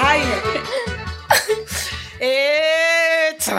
[0.00, 0.42] Rainha.
[2.20, 3.52] Eita!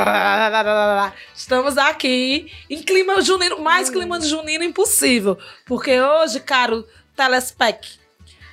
[1.36, 5.38] Estamos aqui em clima junino, mais clima de junino impossível.
[5.66, 7.88] Porque hoje, caro Telespec,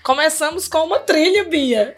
[0.02, 1.96] começamos com uma trilha, Bia.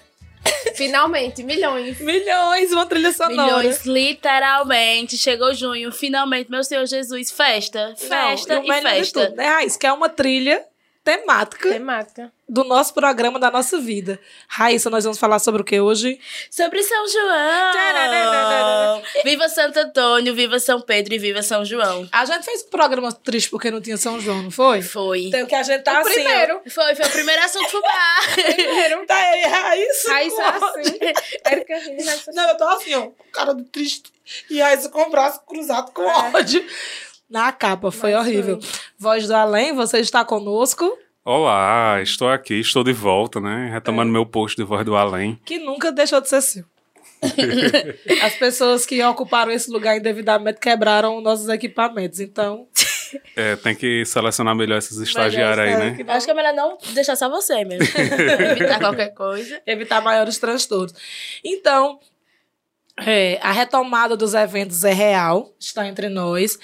[0.76, 2.00] Finalmente, milhões.
[2.00, 3.58] Milhões, uma trilha sonora.
[3.58, 5.18] Milhões, literalmente.
[5.18, 9.26] Chegou junho, finalmente, meu Senhor Jesus, festa, festa Não, e, de festa.
[9.26, 9.76] tudo, né, Raiz?
[9.76, 10.64] Que é uma trilha
[11.06, 12.32] temática Temática.
[12.48, 14.18] do nosso programa, da nossa vida.
[14.48, 16.18] Raíssa, nós vamos falar sobre o que hoje?
[16.50, 19.02] Sobre São João!
[19.22, 22.08] viva Santo Antônio, viva São Pedro e viva São João.
[22.10, 24.82] A gente fez um programa triste porque não tinha São João, não foi?
[24.82, 25.26] Foi.
[25.26, 26.14] Então que a gente tá o assim.
[26.14, 26.60] primeiro.
[26.68, 28.16] Foi, foi o primeiro assunto fubá.
[28.56, 29.02] Primeiro.
[29.02, 29.06] ó.
[29.06, 30.12] Tá aí, Raíssa.
[30.12, 30.98] Raíssa assim.
[31.44, 34.12] Érica rindo, Raíssa Não, eu tô assim, ó, com cara de triste.
[34.50, 36.66] E aí, com o braço cruzado com ódio.
[37.28, 38.58] Na capa, foi Mas horrível.
[38.98, 40.96] Voz do Além, você está conosco,
[41.28, 43.68] Olá, estou aqui, estou de volta, né?
[43.72, 45.36] Retomando meu post de voz do além.
[45.44, 46.64] que nunca deixou de ser seu.
[48.22, 52.20] As pessoas que ocuparam esse lugar indevidamente quebraram nossos equipamentos.
[52.20, 52.68] Então,
[53.34, 56.04] É, tem que selecionar melhor esses estagiários aí, né?
[56.12, 57.86] Acho que é melhor não deixar só você mesmo.
[58.52, 59.60] Evitar qualquer coisa.
[59.66, 60.94] evitar maiores transtornos.
[61.44, 61.98] Então,
[62.98, 66.58] é, a retomada dos eventos é real, está entre nós.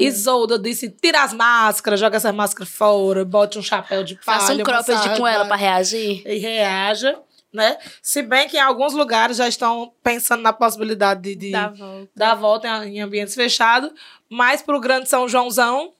[0.00, 4.40] Isolda disse: tira as máscaras, joga essa máscara fora, bote um chapéu de palha.
[4.40, 6.22] Faça um cropped com ela pra reagir.
[6.26, 7.16] E reaja,
[7.52, 7.78] né?
[8.02, 12.10] Se bem que em alguns lugares já estão pensando na possibilidade de, de a volta.
[12.16, 13.92] dar volta em, em ambientes fechados,
[14.28, 15.92] mas para o grande São Joãozão,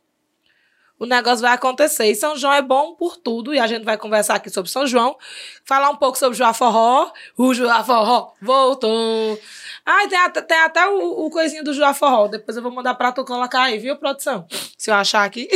[0.98, 2.06] o negócio vai acontecer.
[2.06, 4.86] E São João é bom por tudo, e a gente vai conversar aqui sobre São
[4.86, 5.16] João,
[5.64, 7.12] falar um pouco sobre Joá Forró.
[7.36, 9.38] O Joá Forró voltou.
[9.84, 12.28] Ah, tem até, tem até o, o coisinho do Joá Forró.
[12.28, 14.46] Depois eu vou mandar pra tu colocar aí, viu, produção?
[14.76, 15.48] Se eu achar aqui.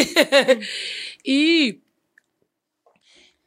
[1.25, 1.81] e.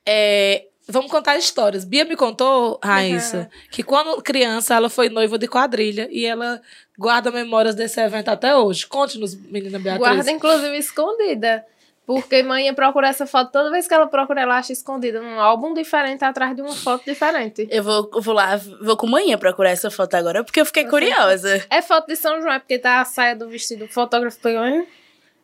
[0.05, 1.85] é, vamos contar histórias.
[1.85, 6.59] Bia me contou, Raíssa, que quando criança ela foi noiva de quadrilha e ela
[6.97, 8.87] guarda memórias desse evento até hoje.
[8.87, 9.99] Conte-nos, menina Beatriz.
[9.99, 11.65] Guarda, inclusive, escondida.
[12.05, 13.51] Porque mãe ia procurar essa foto.
[13.51, 17.05] Toda vez que ela procura, ela acha escondida num álbum diferente atrás de uma foto
[17.05, 17.65] diferente.
[17.71, 21.65] Eu vou, vou lá, vou com manhã procurar essa foto agora, porque eu fiquei curiosa.
[21.69, 23.85] É foto de São João, é porque tá a saia do vestido.
[23.85, 24.85] O fotógrafo pegou, hein?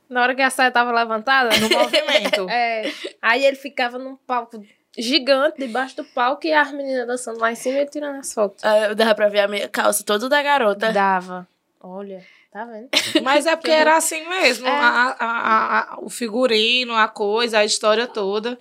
[0.10, 1.50] Na hora que a saia tava levantada.
[1.58, 2.50] No movimento.
[2.50, 2.92] É.
[3.22, 4.62] Aí ele ficava num palco
[4.98, 8.66] gigante debaixo do palco e as meninas dançando lá em cima e tirando as fotos.
[8.66, 10.92] Ah, Dava pra ver a minha calça toda da garota.
[10.92, 11.48] Dava.
[11.80, 12.22] Olha,
[12.52, 12.90] tá vendo?
[13.24, 14.68] Mas é porque era assim mesmo.
[14.68, 14.72] É.
[14.72, 18.58] A- a- a- o figurino, a coisa, a história toda.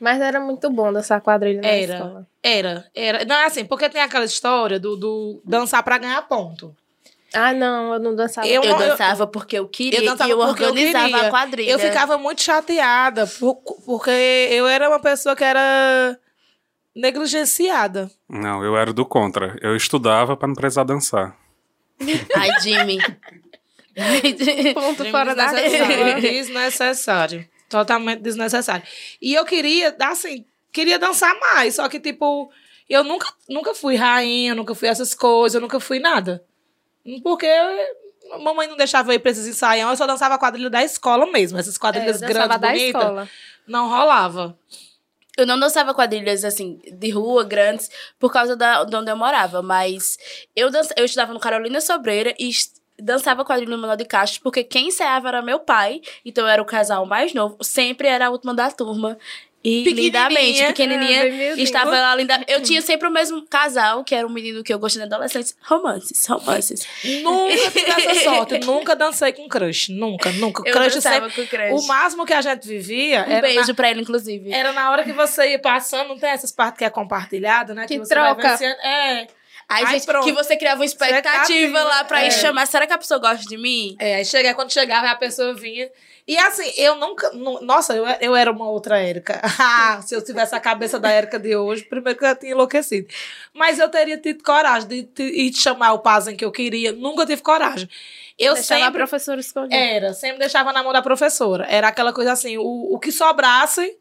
[0.00, 1.94] Mas era muito bom dançar quadrilha na Era.
[1.94, 2.26] escola.
[2.42, 3.24] Era, era.
[3.24, 6.76] Não, é assim, porque tem aquela história do, do dançar pra ganhar ponto.
[7.32, 8.46] Ah, não, eu não dançava.
[8.46, 11.26] Eu- Eu dançava porque eu queria Eu dançava e eu porque eu organizava queria.
[11.26, 11.70] a quadrilha.
[11.70, 14.10] Eu ficava muito chateada, por- porque
[14.50, 16.18] eu era uma pessoa que era
[16.94, 18.10] negligenciada.
[18.28, 19.56] Não, eu era do contra.
[19.60, 21.36] Eu estudava pra não precisar dançar.
[22.36, 22.98] Ai, Jimmy.
[24.74, 25.96] Ponto fora da Desnecessário.
[26.04, 26.20] curva.
[26.20, 27.48] Desnecessário.
[27.68, 28.86] Totalmente desnecessário.
[29.20, 32.50] E eu queria, assim, queria dançar mais, só que, tipo,
[32.88, 36.44] eu nunca, nunca fui rainha, nunca fui essas coisas, eu nunca fui nada.
[37.22, 37.46] Porque
[38.32, 41.26] a mamãe não deixava eu ir pra esses ensaios, eu só dançava quadrilha da escola
[41.30, 41.58] mesmo.
[41.58, 43.28] Essas É, quadrilhas dançava grandes, da bonitas, escola.
[43.66, 44.58] não rolava.
[45.36, 49.62] Eu não dançava quadrilhas, assim, de rua, grandes, por causa da, de onde eu morava,
[49.62, 50.16] mas
[50.54, 52.50] eu, dança, eu estudava no Carolina Sobreira e
[52.98, 56.62] dançava quadrilha no Manuel de Castro, porque quem ensaiava era meu pai, então eu era
[56.62, 59.18] o casal mais novo, sempre era a última da turma.
[59.68, 60.28] E Pequenininha.
[60.28, 62.40] lindamente, pequenininha, estava lá linda.
[62.46, 65.56] Eu tinha sempre o mesmo casal, que era um menino que eu gostei na adolescência.
[65.60, 66.86] Romances, romances.
[67.22, 70.62] Nunca tive essa sorte, nunca dancei com crush, nunca, nunca.
[70.64, 71.32] Eu crush sempre...
[71.32, 71.72] com crush.
[71.82, 74.52] O máximo que a gente vivia Um beijo na- pra ele, inclusive.
[74.52, 77.86] Era na hora que você ia passando, não tem essas partes que é compartilhada, né?
[77.88, 78.64] Que você vai troca.
[78.64, 79.26] É.
[79.68, 82.28] Aí, Ai, gente, que você criava uma expectativa Expectativa, lá pra é.
[82.28, 82.66] ir chamar.
[82.66, 83.96] Será que a pessoa gosta de mim?
[83.98, 85.90] É, aí chega, quando chegava, a pessoa vinha.
[86.28, 87.30] E assim, eu nunca.
[87.30, 89.40] nu- nossa, eu, eu era uma outra Érica.
[89.60, 93.06] Ah, Se eu tivesse a cabeça da Érica de hoje, primeiro que eu tinha enlouquecido.
[93.54, 96.90] Mas eu teria tido coragem de, de ir chamar o Pazem que eu queria.
[96.92, 97.88] Nunca tive coragem.
[98.38, 98.98] Eu Deixava a sempre.
[98.98, 99.72] professora escolher.
[99.74, 101.64] Era, sempre deixava na mão da professora.
[101.70, 103.96] Era aquela coisa assim, o, o que sobrasse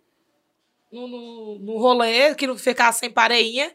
[0.92, 3.72] no, no, no rolê, que não ficasse sem pareinha,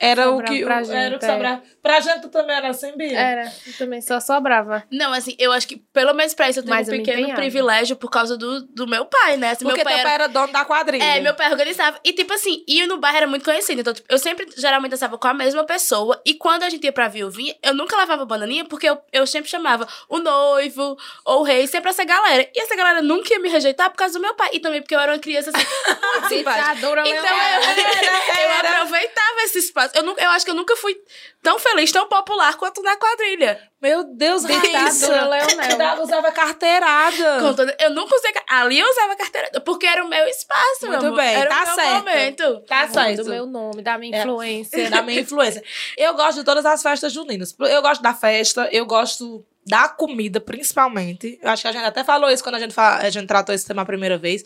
[0.00, 1.28] Era o que, pra era o gente, que é.
[1.28, 1.62] sobrava.
[1.82, 3.18] Pra gente também era assim, Bia?
[3.18, 4.84] Era, eu também só sobrava.
[4.92, 7.34] Não, assim, eu acho que, pelo menos pra isso, eu tenho Mas um eu pequeno
[7.34, 9.50] privilégio por causa do, do meu pai, né?
[9.50, 11.02] Assim, Porque meu pai teu pai era dono da quadrilha.
[11.02, 11.98] É, meu pai organizava.
[12.04, 13.80] E, tipo assim, ir no bairro era muito conhecido.
[13.80, 16.20] Então, tipo, eu sempre, geralmente, dançava com a mesma pessoa.
[16.24, 19.50] E quando a gente ia pra Vilvinha, eu nunca levava bananinha, porque eu, eu sempre
[19.50, 22.48] chamava o noivo ou o rei, sempre essa galera.
[22.54, 24.50] E essa galera nunca ia me rejeitar por causa do meu pai.
[24.52, 25.66] E também porque eu era uma criança, assim,
[26.20, 26.74] muito simpática.
[26.74, 29.87] Ditadura Então, eu, eu aproveitava esse espaço.
[29.94, 30.96] Eu, nunca, eu acho que eu nunca fui
[31.42, 33.60] tão feliz, tão popular quanto na quadrilha.
[33.80, 35.08] Meu Deus, Raíssa.
[35.26, 35.80] Leonel.
[35.80, 37.40] Ela usava carteirada.
[37.40, 38.32] Com toda- Eu nunca usei.
[38.48, 41.16] Ali eu usava carteira, porque era o meu espaço, meu Muito amor.
[41.18, 41.92] bem, era tá o meu certo.
[41.94, 42.60] momento.
[42.66, 43.24] Tá certo.
[43.24, 44.20] Do meu nome, da minha É.
[44.20, 44.90] influência.
[44.90, 45.62] da minha influência.
[45.96, 47.54] Eu gosto de todas as festas juninas.
[47.58, 51.38] Eu gosto da festa, eu gosto da comida, principalmente.
[51.42, 53.54] Eu acho que a gente até falou isso quando a gente, fa- a gente tratou
[53.54, 54.42] esse tema a primeira vez.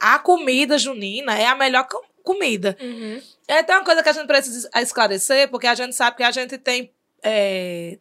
[0.00, 2.76] A comida junina é a melhor co- comida.
[2.80, 3.20] Uhum.
[3.46, 6.30] É até uma coisa que a gente precisa esclarecer, porque a gente sabe que a
[6.30, 6.90] gente tem
[7.22, 7.98] é,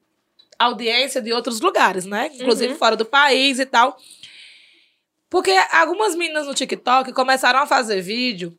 [0.57, 2.29] audiência de outros lugares, né?
[2.33, 2.79] Inclusive Uhum.
[2.79, 3.97] fora do país e tal.
[5.29, 8.57] Porque algumas meninas no TikTok começaram a fazer vídeo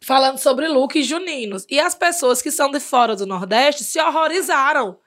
[0.00, 1.66] falando sobre looks juninos.
[1.68, 4.98] E as pessoas que são de fora do Nordeste se horrorizaram.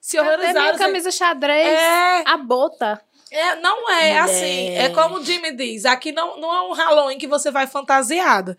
[0.00, 0.60] Se Até horrorizaram.
[0.60, 3.00] minha assim, camisa xadrez, É, a bota.
[3.30, 4.18] é, não é Mulher.
[4.20, 4.68] assim.
[4.76, 8.58] É como o Jimmy diz: aqui não, não é um Halloween que você vai fantasiada.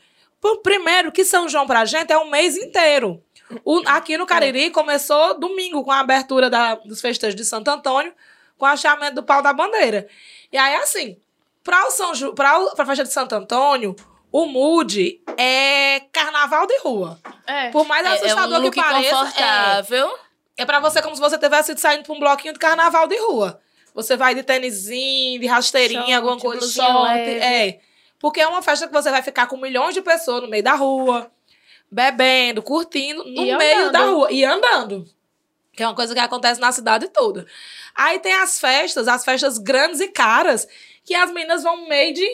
[0.64, 3.22] Primeiro, que São João pra gente é um mês inteiro.
[3.64, 8.14] O- aqui no Cariri começou domingo com a abertura da- dos festejos de Santo Antônio,
[8.58, 10.08] com o achamento do pau da bandeira.
[10.52, 11.18] E aí, assim,
[11.64, 13.96] para o São Ju, pra, o- pra festa de Santo Antônio,
[14.32, 17.20] o mood é carnaval de rua.
[17.46, 17.70] É.
[17.70, 20.18] Por mais É, é um assustador look que pareça, é, confortável.
[20.58, 23.60] é pra você como se você tivesse saindo pra um bloquinho de carnaval de rua.
[23.94, 27.04] Você vai de tênisinho, de rasteirinha, Short, alguma coisa, short.
[27.14, 27.40] leve.
[27.40, 27.80] É.
[28.20, 30.74] Porque é uma festa que você vai ficar com milhões de pessoas no meio da
[30.74, 31.32] rua,
[31.92, 33.92] bebendo, curtindo, no E meio andando.
[33.92, 34.32] da rua.
[34.32, 35.06] E andando.
[35.74, 37.46] Que é uma coisa que acontece na cidade toda.
[37.94, 40.68] Aí tem as festas, as festas grandes e caras,
[41.04, 42.28] que as meninas vão meio de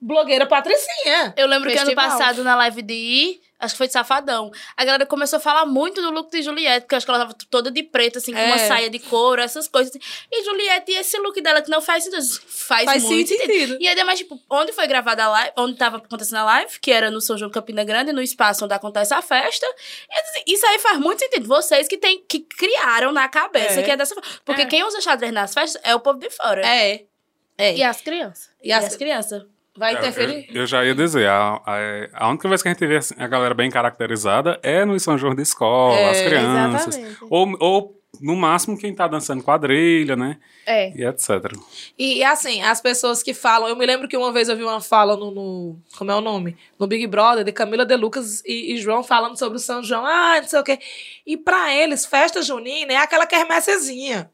[0.00, 1.32] blogueira patricinha.
[1.36, 2.04] Eu lembro que Festival.
[2.04, 5.64] ano passado, na live de acho que foi de Safadão, a galera começou a falar
[5.64, 8.34] muito do look de Juliette, porque eu acho que ela tava toda de preto, assim,
[8.34, 8.68] com uma É.
[8.68, 9.96] saia de couro, essas coisas.
[9.96, 10.04] assim.
[10.30, 13.46] E Juliette, e esse look dela que não faz sentido, faz, Faz muito sentido.
[13.50, 13.78] sentido.
[13.80, 16.92] E ainda mais, tipo, onde foi gravada a live, onde tava acontecendo a live, que
[16.92, 19.66] era no São João Campina Grande, no espaço onde acontece a festa.
[20.46, 21.48] E, isso aí faz muito sentido.
[21.48, 23.82] Vocês que, tem, que criaram na cabeça É.
[23.82, 24.28] que é dessa forma.
[24.44, 24.66] Porque É.
[24.66, 26.60] quem usa xadrez nas festas é o povo de fora.
[26.60, 27.04] É.
[27.56, 27.74] É.
[27.74, 28.50] E as crianças?
[28.62, 29.42] E E as- as crianças.
[29.76, 30.46] Vai Eu- interferir?
[30.50, 31.76] Eu, eu já ia dizer, a, a,
[32.12, 35.16] a única vez que a gente vê assim, a galera bem caracterizada é no São
[35.18, 36.96] João de escola, É, as crianças.
[36.96, 37.18] Exatamente.
[37.30, 40.38] Ou, ou, no máximo, quem tá dançando quadrilha, né?
[40.64, 40.90] É.
[40.96, 41.28] E etc.
[41.98, 43.68] E, e, assim, as pessoas que falam.
[43.68, 45.30] Eu me lembro que uma vez eu vi uma fala no.
[45.30, 46.56] no- como é o nome?
[46.78, 50.06] No Big Brother, de Camila De Lucas e, e João falando sobre o São João.
[50.06, 50.78] Ah, não sei o quê.
[51.26, 54.30] E pra eles, festa junina é aquela quermessezinha.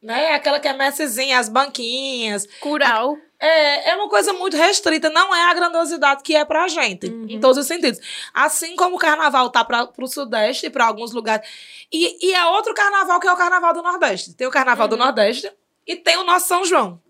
[0.00, 0.26] Né?
[0.26, 2.46] É Aquela quermessezinha, as banquinhas.
[2.60, 3.16] Cural.
[3.40, 7.38] É, é uma coisa muito restrita, não é a grandiosidade que é pra gente, em
[7.38, 8.00] todos os sentidos.
[8.34, 11.48] Assim como o carnaval tá para pro Sudeste e pra alguns lugares.
[11.92, 14.34] E, e é outro carnaval que é o carnaval do Nordeste.
[14.34, 15.52] Tem o carnaval do Nordeste
[15.86, 17.00] e tem o nosso São João,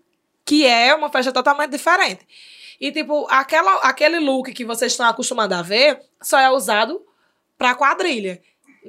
[0.45, 2.27] que é uma festa totalmente diferente.
[2.79, 7.05] E, tipo, aquela, aquele look que vocês estão acostumados a ver só é usado
[7.57, 8.41] pra quadrilha.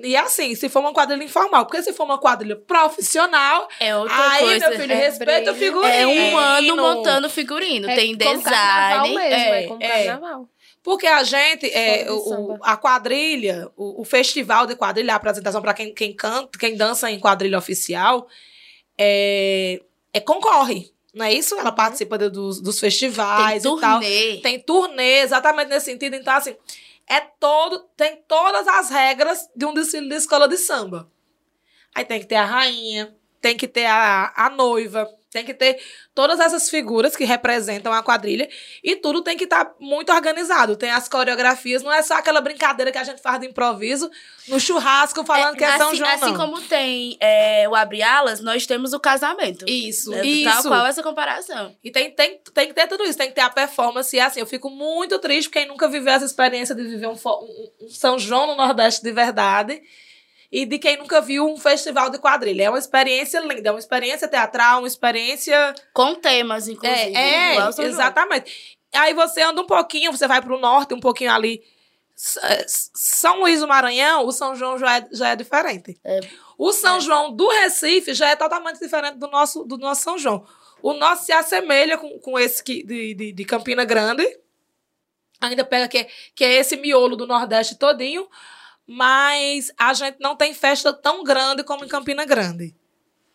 [0.04, 4.30] E assim, se for uma quadrilha informal, porque se for uma quadrilha profissional, É outra
[4.32, 4.68] aí, coisa.
[4.70, 5.72] meu filho, É respeita o brilho.
[5.72, 5.92] figurino.
[5.92, 7.88] É um ano montando figurino.
[7.90, 9.14] É tem como carnaval design.
[9.30, 9.88] mesmo, é, é, como é.
[10.06, 10.48] carnaval.
[10.82, 15.60] Porque a gente, é, o, o- a quadrilha, o, o festival de quadrilha, a apresentação
[15.60, 18.26] para quem, quem canta, quem dança em quadrilha oficial,
[18.98, 19.80] é,
[20.12, 21.54] é concorre, não é isso?
[21.58, 24.00] Ela participa de- dos, dos Tem festivais e tal.
[24.00, 24.36] turnê.
[24.38, 26.14] Tem turnê, exatamente nesse sentido.
[26.16, 26.56] Então, assim,
[27.10, 31.10] é todo, tem todas as regras de um desfile de escola de samba.
[31.92, 35.80] Aí tem que ter a rainha, tem que ter a, a noiva, tem que ter
[36.14, 38.48] todas essas figuras que representam a quadrilha
[38.82, 40.76] e tudo tem que estar muito organizado.
[40.76, 44.10] Tem as coreografias, não é só aquela brincadeira que a gente faz de improviso
[44.48, 46.36] no churrasco falando que é São assim, João, assim não.
[46.36, 49.64] como tem é, o Abre Alas, nós temos o casamento.
[49.68, 50.50] Isso, É, isso.
[50.50, 51.76] Tal qual essa comparação.
[51.84, 54.14] E tem, tem, tem que ter tudo isso, tem que ter a performance.
[54.16, 57.70] E assim, eu fico muito triste quem nunca viveu essa experiência de viver um, um-
[57.82, 59.80] um São João no Nordeste de verdade.
[60.52, 62.64] E de quem nunca viu um festival de quadrilha.
[62.64, 65.74] É uma experiência linda, é uma experiência teatral, uma experiência.
[65.92, 67.14] Com temas, inclusive.
[67.16, 67.86] É, é São João.
[67.88, 68.78] exatamente.
[68.92, 71.62] Aí você anda um pouquinho, você vai pro norte, um pouquinho ali.
[72.16, 75.98] S- São Luís do Maranhão, o São João já é, já é diferente.
[76.04, 76.18] É.
[76.58, 80.44] O São João do Recife já é totalmente diferente do nosso, do nosso São João.
[80.82, 84.26] O nosso se assemelha com, com esse que, de, de, de Campina Grande.
[85.40, 88.28] Ainda pega que, é- que é esse miolo do Nordeste todinho.
[88.92, 92.74] Mas a gente não tem festa tão grande como em Campina Grande.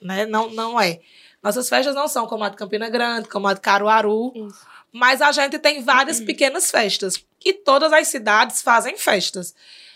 [0.01, 0.25] Né?
[0.25, 0.99] Não, não é.
[1.41, 4.67] Nossas festas não são como a de Campina Grande, como a de Caruaru, Isso.
[4.91, 7.25] mas a gente tem várias pequenas festas.
[7.45, 9.55] E todas as cidades fazem festas.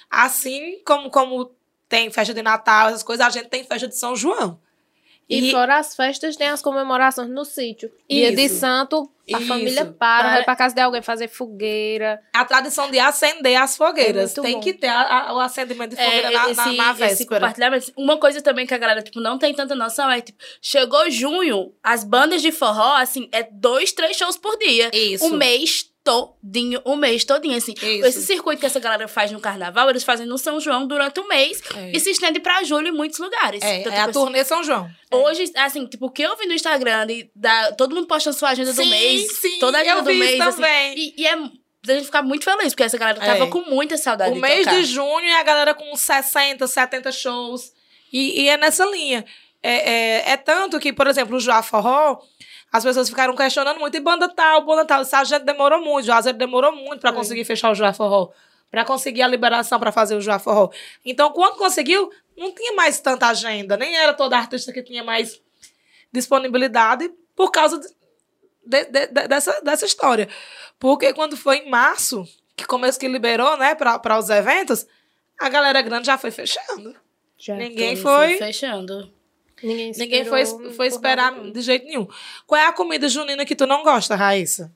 [0.10, 1.52] Assim como, como
[1.90, 4.58] tem festa de Natal, essas coisas, a gente tem festa de São João.
[5.30, 7.92] E, E- fora as festas, tem as comemorações no sítio.
[8.10, 9.48] Dia de santo, a Isso.
[9.48, 9.94] família para,
[10.24, 12.20] Para- vai pra casa de alguém fazer fogueira.
[12.34, 14.36] A tradição de acender as fogueiras.
[14.36, 14.60] É tem bom.
[14.60, 17.52] que ter a- a- o acendimento de fogueira É, na, esse, na, na véspera.
[17.96, 21.74] Uma coisa também que a galera, tipo, não tem tanta noção é, tipo, chegou junho,
[21.84, 24.90] as bandas de forró, assim, é dois, três shows por dia.
[24.92, 25.26] Isso.
[25.26, 27.74] Um mês todinho, um mês todinho, assim.
[27.74, 28.06] Isso.
[28.06, 31.28] Esse circuito que essa galera faz no carnaval, eles fazem no São João durante um
[31.28, 31.92] mês É.
[31.94, 33.62] e se estende pra julho em muitos lugares.
[33.64, 34.90] É, Então, é a tipo, turnê São João.
[35.12, 38.50] Hoje, assim, tipo, o que eu vi no Instagram, e da, todo mundo postando sua
[38.50, 40.94] agenda do Sim, mês, sim, toda a agenda eu do vi mês, assim, também.
[40.98, 41.36] e, e é
[41.86, 43.48] da gente ficar muito feliz, porque essa galera tava É.
[43.48, 44.76] com muita saudade O de mês tocar.
[44.76, 47.72] de junho é a galera com 60, 70 shows.
[48.12, 49.24] E, e é nessa linha.
[49.64, 49.92] É,
[50.30, 52.18] é, é tanto que, por exemplo, o Joá Forró,
[52.72, 53.96] as pessoas ficaram questionando muito.
[53.96, 55.02] E banda tal, banda tal.
[55.02, 56.04] Essa gente demorou muito.
[56.04, 58.30] O Juazeiro demorou muito pra conseguir fechar o Joá Forró.
[58.72, 60.70] Pra conseguir a liberação pra fazer o Joá Forró.
[61.04, 63.76] Então, quando conseguiu, não tinha mais tanta agenda.
[63.76, 65.42] Nem era toda artista que tinha mais
[66.12, 67.88] disponibilidade por causa de-
[68.66, 70.28] de- de- de- dessa, dessa história.
[70.78, 72.24] Porque quando foi em março,
[72.56, 74.86] que começo que liberou, né, para os eventos,
[75.40, 76.96] a galera grande já foi fechando.
[77.38, 77.56] Já.
[77.56, 79.14] Ninguém foi, Fechando.
[79.64, 81.52] Ninguém, ninguém foi, foi esperar nada.
[81.52, 82.08] de jeito nenhum.
[82.48, 84.72] Qual é a comida junina que tu não gosta, Raíssa?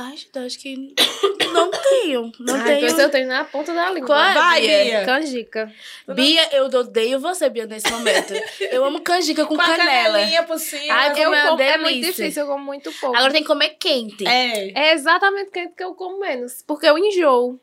[0.00, 0.94] Ai, gente, eu acho que
[1.52, 2.32] não tenho.
[2.38, 2.80] Não Ai, tenho.
[2.80, 4.06] pois eu tenho na ponta da língua.
[4.06, 4.84] Qual é, Vai, Bia?
[4.84, 5.04] Bia.
[5.04, 5.72] Canjica.
[6.14, 8.32] Bia, eu odeio você, Bia, nesse momento.
[8.60, 10.12] Eu amo canjica com, Com a canela.
[10.18, 10.94] canelinha por cima.
[10.94, 13.16] Ai, Eu Como é como, é muito difícil, eu como muito pouco.
[13.16, 14.24] Agora tem que comer quente.
[14.24, 14.70] É.
[14.90, 16.62] É exatamente quente que eu como menos.
[16.64, 17.58] Porque eu enjoo.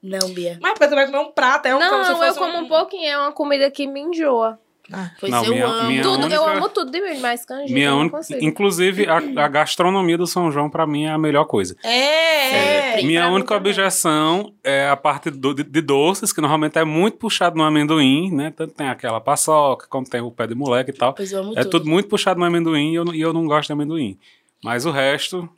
[0.00, 0.58] Não, Bia.
[0.62, 2.56] Mas porque tu vai comer um prato, é um como se não, eu fosse como
[2.58, 3.08] um pouquinho.
[3.08, 4.60] É uma comida que me enjoa.
[4.92, 5.10] Ah.
[5.20, 5.88] Pois Não, eu minha- amo.
[5.88, 8.44] minha- Tudo, eu única- amo tudo de mim, mas canjica Minha eu consigo.
[8.44, 11.76] inclusive, a, a gastronomia do São João, pra mim, é a melhor coisa.
[11.84, 12.82] É, é.
[12.92, 13.06] Sempre.
[13.06, 13.70] Minha única também.
[13.72, 18.30] objeção é a parte do- de, de doces, que normalmente é muito puxado no amendoim,
[18.34, 18.52] né?
[18.56, 21.14] Tanto tem aquela paçoca, como tem o pé de moleque e tal.
[21.14, 21.70] Pois eu amo É tudo.
[21.70, 24.18] tudo muito puxado no amendoim e eu, não- e eu não gosto de amendoim.
[24.62, 25.48] Mas o resto,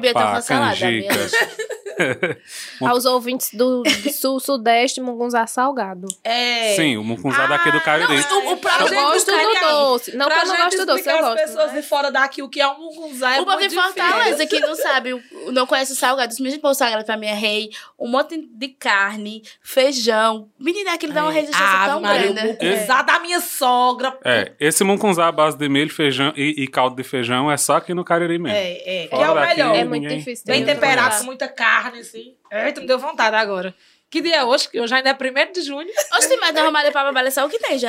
[0.00, 1.14] Bia tá vatapá, canjica.
[2.80, 6.06] Aos ouvintes do, do sul, sudeste, mungunzá salgado.
[6.22, 6.74] É.
[6.76, 8.16] Sim, o mucunzá daqui do Ah, Cariri.
[8.28, 10.16] não, o, o pra Eu gente gosto do doce.
[10.16, 11.36] Não pra eu não gosto do doce, eu as gosto.
[11.36, 11.80] pessoas né?
[11.80, 14.60] de fora daqui o que é um mungunzá é o povo muito de Fortaleza, que
[14.60, 15.22] não sabe, o-
[15.52, 16.32] não conhece o salgado.
[16.32, 17.70] Os meninos de salgado pra mim é rei.
[17.98, 20.48] Um monte de carne, feijão.
[20.58, 22.40] Menina, aquilo dá uma resistência Ave tão Maria, grande.
[22.62, 24.18] o mungunzá da minha sogra.
[24.24, 27.76] É, esse mucunzá à base de milho, feijão e, e caldo de feijão é só
[27.76, 28.56] aqui no Cariri mesmo.
[28.56, 29.06] É, é.
[29.08, 29.76] Que é o melhor.
[29.76, 30.44] É muito difícil.
[30.46, 32.36] Bem tem temperado, com muita carne, assim.
[32.50, 33.74] Eita, me deu vontade agora.
[34.08, 34.68] Que dia é hoje?
[34.68, 35.12] Que hoje ainda é
[35.48, 35.88] 1 de junho.
[36.16, 37.88] Oxe, tem mais da Romália pra Babala, só o que tem já.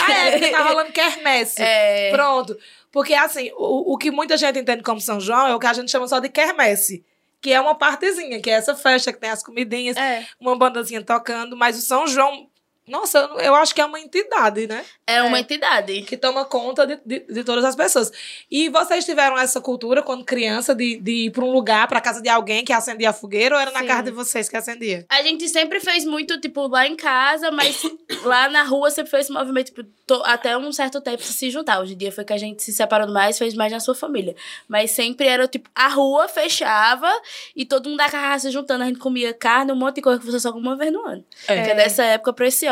[0.00, 1.60] ah, é, porque tá rolando quermesse.
[1.62, 2.10] É.
[2.12, 2.56] Pronto.
[2.92, 5.72] Porque, assim, o, o que muita gente entende como São João é o que a
[5.72, 7.04] gente chama só de quermesse.
[7.40, 10.24] Que é uma partezinha, que é essa festa que tem as comidinhas, É.
[10.38, 11.56] uma bandazinha tocando.
[11.56, 12.48] Mas o São João,
[12.86, 14.84] nossa, eu, acho que é uma entidade, né?
[15.06, 16.02] É uma entidade.
[16.02, 18.10] que toma conta de, de, de todas as pessoas.
[18.50, 22.20] E vocês tiveram essa cultura quando criança de, de ir para um lugar, para casa
[22.20, 23.86] de alguém que acendia a fogueira ou era na Sim.
[23.86, 25.06] casa de vocês que acendia?
[25.08, 27.80] A gente sempre fez muito, tipo, lá em casa, mas
[28.24, 31.80] lá na rua sempre fez esse movimento, tipo, to- até um certo tempo se juntar.
[31.80, 34.34] Hoje em dia foi que a gente se separando mais, fez mais na sua família.
[34.66, 37.08] Mas sempre era, tipo, a rua fechava
[37.54, 38.82] e todo mundo da casa se juntando.
[38.82, 41.06] A gente comia carne, um monte de coisa que você só come uma vez no
[41.06, 41.24] ano.
[41.46, 41.62] É.
[41.62, 42.71] Que é dessa época preciosa.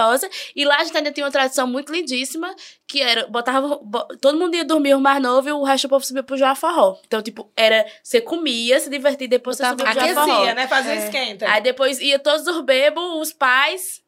[0.54, 2.54] E lá a gente ainda tinha uma tradição muito lindíssima,
[2.86, 5.90] que era, botava, bo- todo mundo ia dormir o mais novo e o resto do
[5.90, 6.96] povo subia pro Joá Forró.
[7.06, 10.32] Então, tipo, era, você comia, se divertia, depois você subia pro Joá Forró.
[10.34, 10.66] Aquecia, né?
[10.66, 11.04] Fazia É.
[11.04, 11.50] esquenta.
[11.50, 14.02] Aí depois ia todos os bebos, os pais,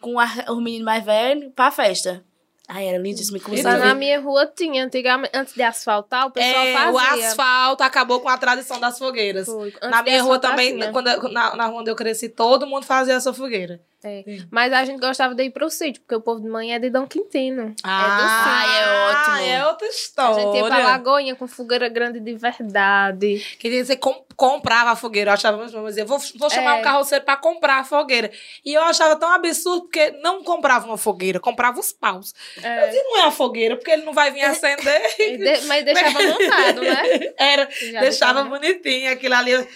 [0.00, 2.24] com a, os meninos mais velhos, pra festa.
[2.70, 3.66] Aí era lindíssimo, inclusive.
[3.66, 6.92] Lá na minha rua tinha, antigamente, antes de asfaltar, o pessoal É, fazia.
[6.92, 9.48] o asfalto acabou com a tradição das fogueiras.
[9.90, 13.32] Na minha rua também, quando na, na rua onde eu cresci, todo mundo fazia essa
[13.32, 13.80] fogueira.
[14.04, 14.22] É.
[14.50, 16.88] Mas a gente gostava de ir pro sítio, porque o povo de manhã é de
[16.88, 17.74] Dom Quintino.
[17.82, 19.46] Ah, é ótimo.
[19.48, 20.42] é outra A história.
[20.44, 23.44] gente ia pra Lagoinha com fogueira grande de verdade.
[23.58, 25.30] Queria dizer, com, comprava a fogueira.
[25.30, 26.80] Eu achava, mas dizia, vou, vou chamar É.
[26.80, 28.30] um carroceiro pra comprar a fogueira.
[28.64, 32.32] E eu achava tão absurdo, porque não comprava uma fogueira, comprava os paus.
[32.62, 32.84] É.
[32.84, 35.02] Eu dizia, não é uma fogueira, porque ele não vai vir acender.
[35.18, 37.02] De- mas deixava montado, né?
[37.36, 38.44] Era, Já deixava deixava.
[38.44, 39.68] bonitinho aquilo ali.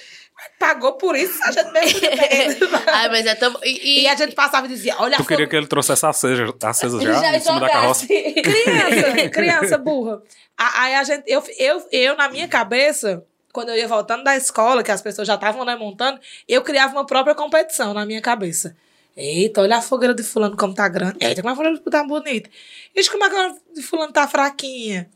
[0.59, 2.69] Pagou por isso, a gente mesmo.
[2.87, 3.59] Ai, mas é tão.
[3.65, 7.01] E, E a gente passava e dizia, olha Tu queria que ele trouxesse acesa, acesa
[7.01, 8.07] já, em cima da carroça?
[8.07, 10.23] Criança, criança burra.
[10.57, 14.83] Aí a gente, eu, eu, eu, na minha cabeça, quando eu ia voltando da escola,
[14.83, 18.77] que as pessoas já estavam né, montando, eu criava uma própria competição na minha cabeça.
[19.17, 21.19] Eita, olha a fogueira de fulano como tá grande.
[21.21, 22.51] Eita, como a fogueira de fulano tá bonita.
[22.97, 25.11] Ixi, como a fogueira de fulano tá fraquinha.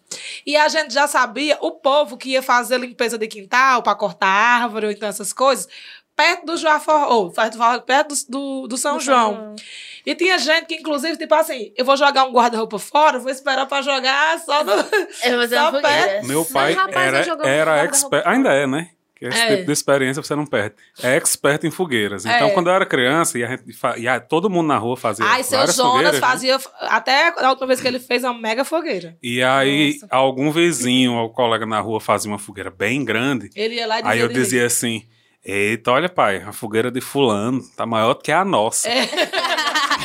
[0.47, 4.27] E a gente já sabia, o povo que ia fazer limpeza de quintal para cortar
[4.27, 5.67] árvore ou então essas coisas,
[6.15, 7.59] perto do João Forró, ou perto,
[8.09, 9.55] do, do, do São João.
[10.05, 13.67] E tinha gente que, inclusive, tipo assim, eu vou jogar um guarda-roupa fora, vou esperar
[13.67, 14.73] pra jogar só no.
[14.73, 15.81] Eu vou fazer Só uma.
[16.23, 18.91] Meu pai rapaz, eu era, era expert, ainda é, né?
[19.29, 19.57] Esse É.
[19.57, 20.75] tipo de experiência você não perde.
[21.03, 22.25] É expert em fogueiras.
[22.25, 22.51] Então, É.
[22.51, 23.65] quando eu era criança, e, a gente,
[23.99, 26.15] e a- todo mundo na rua fazia Ai, seu várias Jonas fogueiras.
[26.15, 26.21] né?
[26.21, 26.59] fazia.
[26.83, 29.17] Até a última vez que ele fez uma mega fogueira.
[29.23, 33.51] E aí, algum vizinho ou colega na rua fazia uma fogueira bem grande.
[33.55, 34.13] Ele ia lá e dizia.
[34.13, 35.03] Aí eu dizia assim:
[35.45, 38.89] Eita, olha, pai, a fogueira de Fulano tá maior do que a nossa.
[38.89, 39.03] É.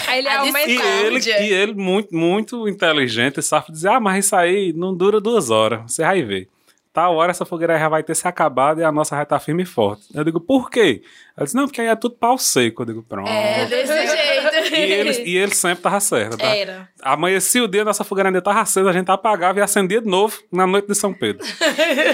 [0.08, 4.36] Aí ele A E ele, e ele muito, muito inteligente, sabe dizer: Ah, mas isso
[4.36, 6.48] aí não dura duas horas, você vai ver.
[6.94, 9.64] Tal hora essa fogueira já vai ter se acabado e a nossa vai estar firme
[9.64, 10.08] e forte.
[10.14, 11.04] Eu digo, por quê?
[11.38, 12.82] Ele disse, não, porque aí é tudo pau seco.
[12.82, 13.30] Eu digo, pronto.
[13.30, 14.74] É, desse jeito.
[14.76, 16.46] E ele, e ele sempre tava certo, tá?
[16.56, 16.90] Era.
[17.02, 20.38] Amanhecia o dia, nossa fogueira ainda tava acesa, a gente apagava e acendia de novo
[20.52, 21.46] na noite de São Pedro.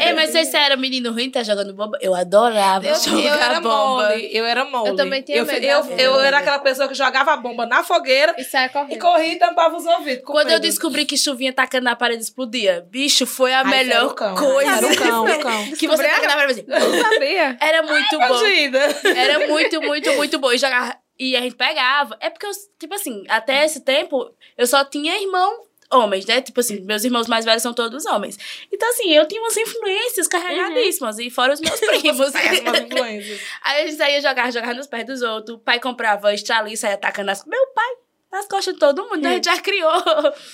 [0.01, 1.97] Ei, mas vocês eram menino ruim, tá jogando bomba?
[2.01, 4.07] Eu adorava Eu, jogar eu era bomba.
[4.09, 4.29] mole.
[4.31, 4.89] Eu era mole.
[4.89, 6.25] Eu também tinha eu, medo eu, eu, bomba.
[6.25, 8.99] era aquela pessoa que jogava a bomba na fogueira E sai e correndo.
[8.99, 10.23] corria e tampava os ouvidos.
[10.25, 10.61] Quando eu medo.
[10.61, 14.35] descobri que chuvinha tacando na parede explodia, bicho, foi a Ai, melhor cão.
[14.35, 14.71] coisa.
[14.71, 15.71] Era o cão, o cão.
[15.77, 16.65] que você taca na parede.
[16.69, 17.57] assim, Não sabia.
[17.59, 18.25] Era muito bom.
[18.25, 18.79] Imagina.
[19.15, 20.51] Era muito, muito, muito bom.
[20.51, 20.97] E jogava.
[21.19, 22.15] E a gente pegava.
[22.19, 26.41] É porque, eu, tipo assim, até esse tempo, eu só tinha irmão homens, né?
[26.41, 28.37] Tipo assim, meus irmãos mais velhos são todos homens.
[28.71, 31.17] Então, assim, eu tinha umas influências carregadíssimas.
[31.17, 32.33] E fora os meus primos.
[33.63, 35.57] Aí a gente saía jogar, jogar nos pés dos outros.
[35.57, 37.45] O pai comprava estrali e saía atacando as...
[37.45, 37.89] Meu pai,
[38.31, 39.25] nas costas de todo mundo.
[39.25, 39.91] A gente já criou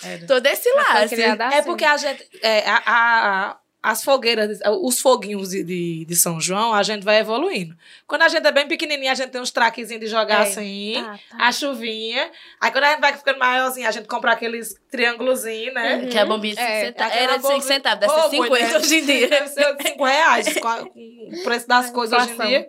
[0.04, 0.28] Era.
[0.28, 1.16] todo esse laço.
[1.52, 1.64] É assim.
[1.66, 2.30] porque a gente.
[2.42, 7.20] é, a, a- as fogueiras, os foguinhos de, de, de São João, a gente vai
[7.20, 7.76] evoluindo.
[8.08, 10.50] Quando a gente é bem pequenininha, a gente tem uns traquezinhos de jogar É.
[10.50, 11.48] assim, Tá, tá.
[11.48, 12.32] a chuvinha.
[12.62, 16.08] Aí quando a gente vai ficando maiorzinho, a gente compra aqueles triângulozinhos, né?
[16.08, 17.12] Que a bombinha de É, 5 centavos.
[17.14, 18.76] aquela Era de 5 bombinha- centavos, deve ser 50 mulher.
[18.78, 19.28] hoje em dia.
[19.28, 22.68] Deve ser 5 reais com, a- com o preço das É, coisas hoje em dia.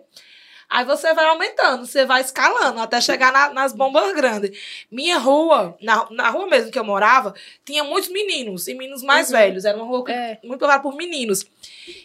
[0.69, 4.85] Aí você vai aumentando, você vai escalando até chegar na- nas bombas grandes.
[4.91, 9.29] Minha rua, na, na rua mesmo que eu morava, tinha muitos meninos e meninos mais
[9.29, 9.63] velhos.
[9.63, 10.39] Era uma rua É.
[10.43, 11.45] muito povoada por meninos.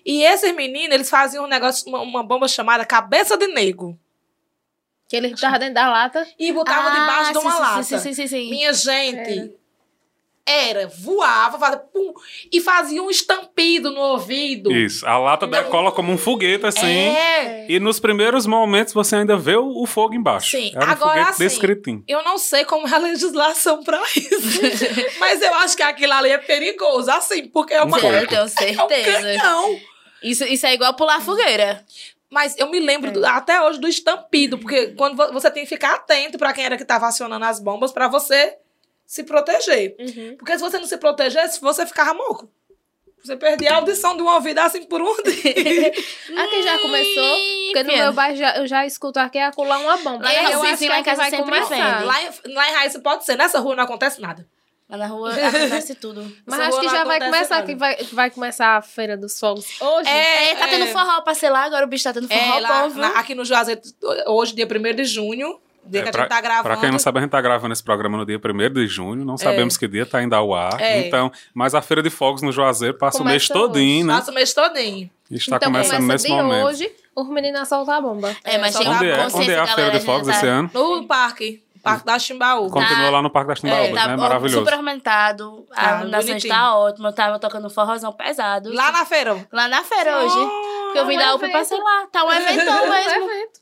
[0.05, 3.99] E esses meninos, eles faziam um negócio, uma, uma bomba chamada cabeça de nego.
[5.09, 6.27] Que ele tava dentro da lata.
[6.39, 7.83] E botava debaixo de uma Ah, sim, lata.
[7.83, 8.51] Sim, sim, sim, sim.
[8.51, 9.55] Minha gente.
[10.51, 12.13] Era, voava, fazia pum,
[12.53, 14.73] e fazia um estampido no ouvido.
[14.73, 16.87] Isso, a lata decola como um foguete assim.
[16.87, 17.67] É.
[17.69, 20.51] E nos primeiros momentos você ainda vê o, o fogo embaixo.
[20.51, 22.03] Sim, Era um agora assim, descritinho.
[22.09, 24.61] Eu não sei como é a legislação pra isso.
[25.21, 28.41] mas eu acho que aquilo ali é perigoso, assim, porque é uma Um Eu tenho
[28.41, 29.21] é um certeza.
[29.21, 29.81] canhão.
[30.23, 31.85] Isso, isso é igual pular fogueira.
[32.31, 35.69] Mas eu me lembro do- até hoje do estampido, porque quando vo- você tem que
[35.69, 38.55] ficar atento pra quem era que tava acionando as bombas pra você
[39.11, 39.97] se proteger.
[39.99, 40.37] Uhum.
[40.37, 42.49] Porque se você não se protegesse, você ficava moco.
[43.25, 45.89] Você perdia a audição de um ouvido assim por um dia.
[46.45, 47.37] Aqui já começou.
[47.67, 50.25] Porque no meu bairro já, eu já escuto aqui acular uma bomba.
[50.25, 52.05] Lá em Aí eu acho que lá em aqui casa vai sempre começar.
[52.05, 53.37] lá, em, lá em Raíssa pode ser.
[53.37, 54.47] Nessa rua não acontece nada.
[54.89, 56.23] Lá na rua acontece tudo.
[56.47, 57.67] Mas Essa acho que já vai começar, nada.
[57.67, 60.09] que vai, vai começar a Feira dos Fogos hoje.
[60.09, 62.83] É, tá tendo forró pra ser lá, agora o bicho tá tendo forró É, lá,
[62.85, 63.03] bom, viu?
[63.03, 63.81] na- aqui no Juazeiro,
[64.29, 66.63] hoje, dia 1 de junho, dia É, que a pra, gente tá gravando.
[66.65, 69.25] pra quem não sabe, a gente tá gravando esse programa no dia 1 de junho.
[69.25, 70.81] Não sabemos que dia tá indo ao ar.
[70.81, 71.07] É.
[71.07, 74.15] Então, mas a Feira de Fogos no Juazeiro passa o mês Começa todinho, né?
[74.15, 75.11] Passa o mês todinho.
[75.31, 76.67] E está então começando começa nesse de momento.
[76.67, 78.35] hoje, os meninos a soltar a bomba.
[78.45, 80.41] É, mas É, tem Onde uma é, onde é a Feira de Fogos já esse
[80.43, 80.71] tá- ano?
[80.75, 82.69] No parque, Parque da Chimbaú.
[82.69, 84.15] Continua lá no Parque das Timbaúbas, tá né?
[84.15, 84.59] ó, Maravilhoso.
[84.59, 85.65] super aumentado.
[85.73, 86.37] A Tá, bonitinho.
[86.37, 87.09] está ótima.
[87.09, 88.71] Eu tava tocando um forrozão pesado.
[88.75, 89.49] Lá na feira.
[89.51, 90.37] Lá na feira hoje.
[90.85, 91.59] Porque eu vim um da UP e evento.
[91.59, 92.07] passei lá.
[92.13, 93.11] Tá um eventão Um mesmo.
[93.31, 93.61] evento.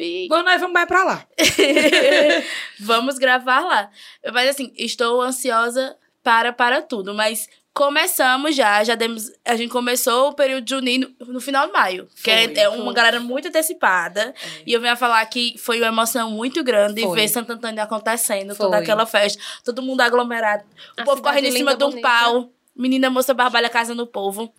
[0.00, 0.28] Vi.
[0.28, 1.26] Bom, nós vamos mais pra lá.
[2.80, 3.90] Vamos gravar lá.
[4.32, 7.12] Mas assim, estou ansiosa para para tudo.
[7.14, 9.30] Mas começamos já, já demos.
[9.44, 12.08] A gente começou o período junino no final de maio.
[12.22, 14.34] que é, Foi, é uma galera muito antecipada.
[14.66, 17.20] E eu venho a falar que foi uma emoção muito grande Foi.
[17.20, 18.66] ver Santo Antônio acontecendo, Foi.
[18.66, 20.64] toda aquela festa, todo mundo aglomerado.
[20.98, 22.08] O A povo correndo em cima de um bonita.
[22.08, 22.50] pau.
[22.74, 24.50] Menina moça barbalha casa no povo.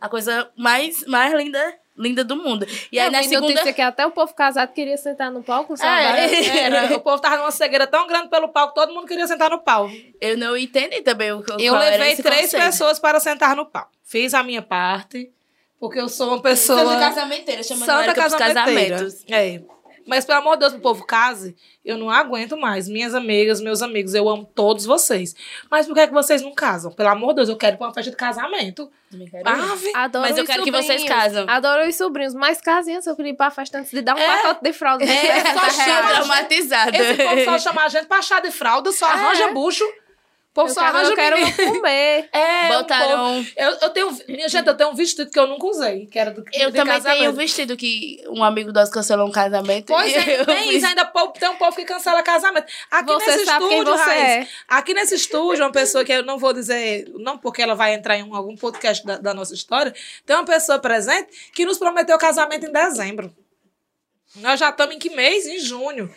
[0.00, 2.66] A coisa mais, mais linda, linda do mundo.
[2.90, 3.48] E aí Eu na segunda.
[3.48, 6.18] notícia que até o povo casado queria sentar no palco, sabe?
[6.18, 6.58] É.
[6.58, 9.58] Era, o povo tava numa cegueira tão grande pelo palco, todo mundo queria sentar no
[9.60, 9.90] pau.
[10.20, 12.64] Eu não entendi também o que Eu levei três conceito.
[12.64, 13.88] pessoas para sentar no pau.
[14.02, 15.30] Fiz a minha parte,
[15.78, 16.78] porque eu sou uma pessoa...
[16.78, 18.96] Santa casamenteira, chamando Santa casamenteira.
[18.96, 19.24] casamentos.
[19.30, 19.60] É.
[20.06, 21.56] Mas, pelo amor de Deus, meu povo, case.
[21.84, 22.88] Eu não aguento mais.
[22.88, 25.34] Minhas amigas, meus amigos, eu amo todos vocês.
[25.70, 26.92] Mas por que, é que vocês não casam?
[26.92, 28.90] Pelo amor de Deus, eu quero ir pra uma festa de casamento.
[29.44, 29.92] Ave.
[29.94, 31.08] Adoro Mas eu quero que vocês sobrinhos.
[31.24, 31.46] casam.
[31.48, 32.34] Adoro os sobrinhos.
[32.34, 34.36] Mas casinhas, eu queria ir pra festa antes de dar um É.
[34.42, 35.04] pacote de fralda.
[35.04, 36.96] É, de só 60 chama, traumatizada.
[36.96, 39.84] Esse povo só chama a gente pra chá de fralda, só arranja bucho.
[40.54, 41.74] Povo Eu só quero, arranja eu quero menino.
[41.74, 42.28] comer.
[42.32, 44.18] É, Botaram- povo- Eu, eu tenho.
[44.28, 46.94] Minha gente, eu tenho um vestido que eu nunca usei, que era do Eu também
[46.94, 47.18] casamento.
[47.18, 49.86] tenho um vestido que um amigo nosso cancelou um casamento.
[49.86, 51.04] Pois e é, eu tem isso, ainda
[51.38, 52.66] tem um povo que cancela casamento.
[52.90, 54.48] Aqui Você nesse sabe quem estúdio, você Raiz, é.
[54.68, 58.16] aqui nesse estúdio, uma pessoa que eu não vou dizer, não porque ela vai entrar
[58.16, 59.92] em um- algum podcast da, da nossa história,
[60.24, 63.34] tem uma pessoa presente que nos prometeu casamento em dezembro.
[64.36, 65.46] Nós já estamos em que mês?
[65.46, 66.12] Em junho.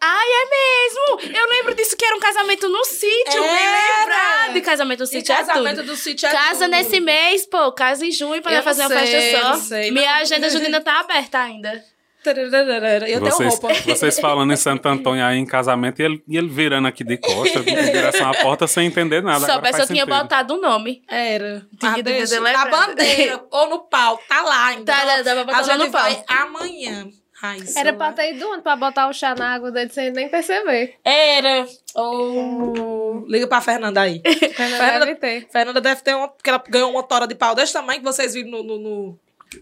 [0.00, 1.36] Ai, é mesmo!
[1.36, 3.42] Eu lembro disso que era um casamento no sítio.
[3.42, 4.00] Era.
[4.02, 4.56] lembrado.
[4.56, 5.86] E casamento no E sítio é casamento tudo.
[5.86, 6.68] do sítio é Casa tudo.
[6.70, 7.72] nesse mês, pô.
[7.72, 9.60] Casa em junho pra Eu nós fazer não uma sei, festa eu só.
[9.60, 10.20] sei, Minha não.
[10.20, 11.84] agenda junina tá aberta ainda.
[12.22, 13.72] Eu tenho vocês, roupa.
[13.82, 17.16] vocês falando em Santo Antônio aí em casamento e ele, e ele virando aqui de
[17.16, 19.38] costas, em direção à porta sem entender nada.
[19.38, 20.22] Agora soubesse, eu faz tinha sentido.
[20.22, 21.02] botado o nome.
[21.08, 21.66] Era.
[21.78, 24.20] Tinha que deixa, na bandeira ou no pau.
[24.28, 24.92] Tá lá ainda.
[24.92, 26.02] Tá, dá- dá pra botar a lá gente no pau.
[26.02, 27.08] vai amanhã.
[27.42, 28.62] Ai, Era pra ter ido onde?
[28.62, 30.96] Pra botar o chá na água dele sem nem perceber.
[31.04, 31.66] Era.
[31.94, 33.24] Oh.
[33.28, 34.20] Liga pra Fernanda aí.
[34.54, 35.48] Fernanda deve ter.
[35.50, 36.28] Fernanda deve ter uma.
[36.28, 39.18] Porque ela ganhou uma tora de pau desse tamanho que vocês viram no, no, no,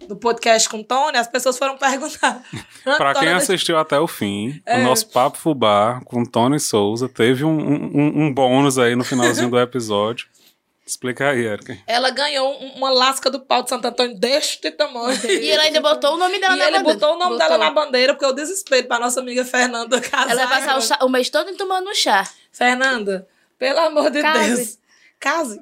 [0.09, 1.19] no podcast com o Tony.
[1.19, 2.43] As pessoas foram perguntar.
[2.97, 4.79] Pra quem assistiu até o fim, É.
[4.79, 9.51] o nosso Papo Fubá com Tony Souza teve um, um, um bônus aí no finalzinho
[9.51, 10.27] do episódio.
[10.89, 11.77] Explica aí, Erika.
[11.87, 15.19] Ela ganhou um- uma lasca do pau de Santo Antônio deste tamanho.
[15.31, 16.99] E ela ainda botou o nome dela E na ele bandeira.
[16.99, 17.47] botou o nome Botou.
[17.49, 20.31] dela na bandeira, porque eu desespero pra nossa amiga Fernanda casar.
[20.31, 22.27] Ela vai passar o, chá- o mês todo tomando chá.
[22.51, 24.55] Fernanda, pelo amor de Case.
[24.57, 24.79] Deus.
[25.21, 25.61] Case.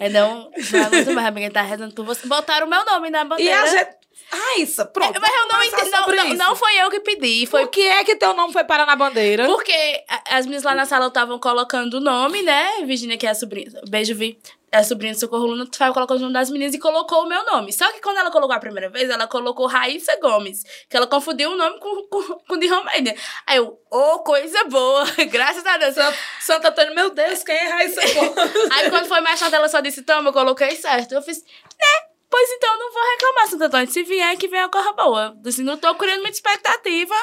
[0.00, 2.26] É não, não aguento mais, amiga, tá rezando por você.
[2.26, 3.62] Botaram o meu nome na E bandeira.
[3.62, 3.90] a gente.
[4.30, 5.20] Raíssa, pronto.
[5.20, 5.90] Mas eu não entendi.
[5.90, 6.36] Não, não, isso.
[6.36, 7.46] não foi eu que pedi.
[7.46, 9.46] Foi Por que é que teu nome foi parar na bandeira?
[9.46, 12.82] porque as meninas lá na sala estavam colocando o nome, né?
[12.84, 13.70] Virginia, que é a sobrinha.
[13.88, 14.38] Beijo, Vi.
[14.72, 17.26] É a sobrinha do Socorro Luna, foi colocou o nome das meninas e colocou o
[17.28, 17.72] meu nome.
[17.72, 20.62] Só que quando ela colocou a primeira vez, ela colocou Raíssa Gomes.
[20.88, 23.16] Que ela confundiu o nome com, com, com o de Romênia.
[23.48, 25.04] Aí eu, ô, coisa boa.
[25.28, 25.94] Graças a Deus.
[25.96, 28.70] Sa- Santo Antônio, meu Deus, quem é Raíssa Gomes?
[28.70, 31.12] Aí quando foi mais tarde, ela só disse, toma, eu coloquei certo.
[31.16, 32.09] Eu fiz, né?
[32.30, 33.90] Pois então, não vou reclamar, Santo Antônio.
[33.90, 35.36] Se vier, que venha a corra boa.
[35.44, 37.14] Assim, não tô criando muita expectativa.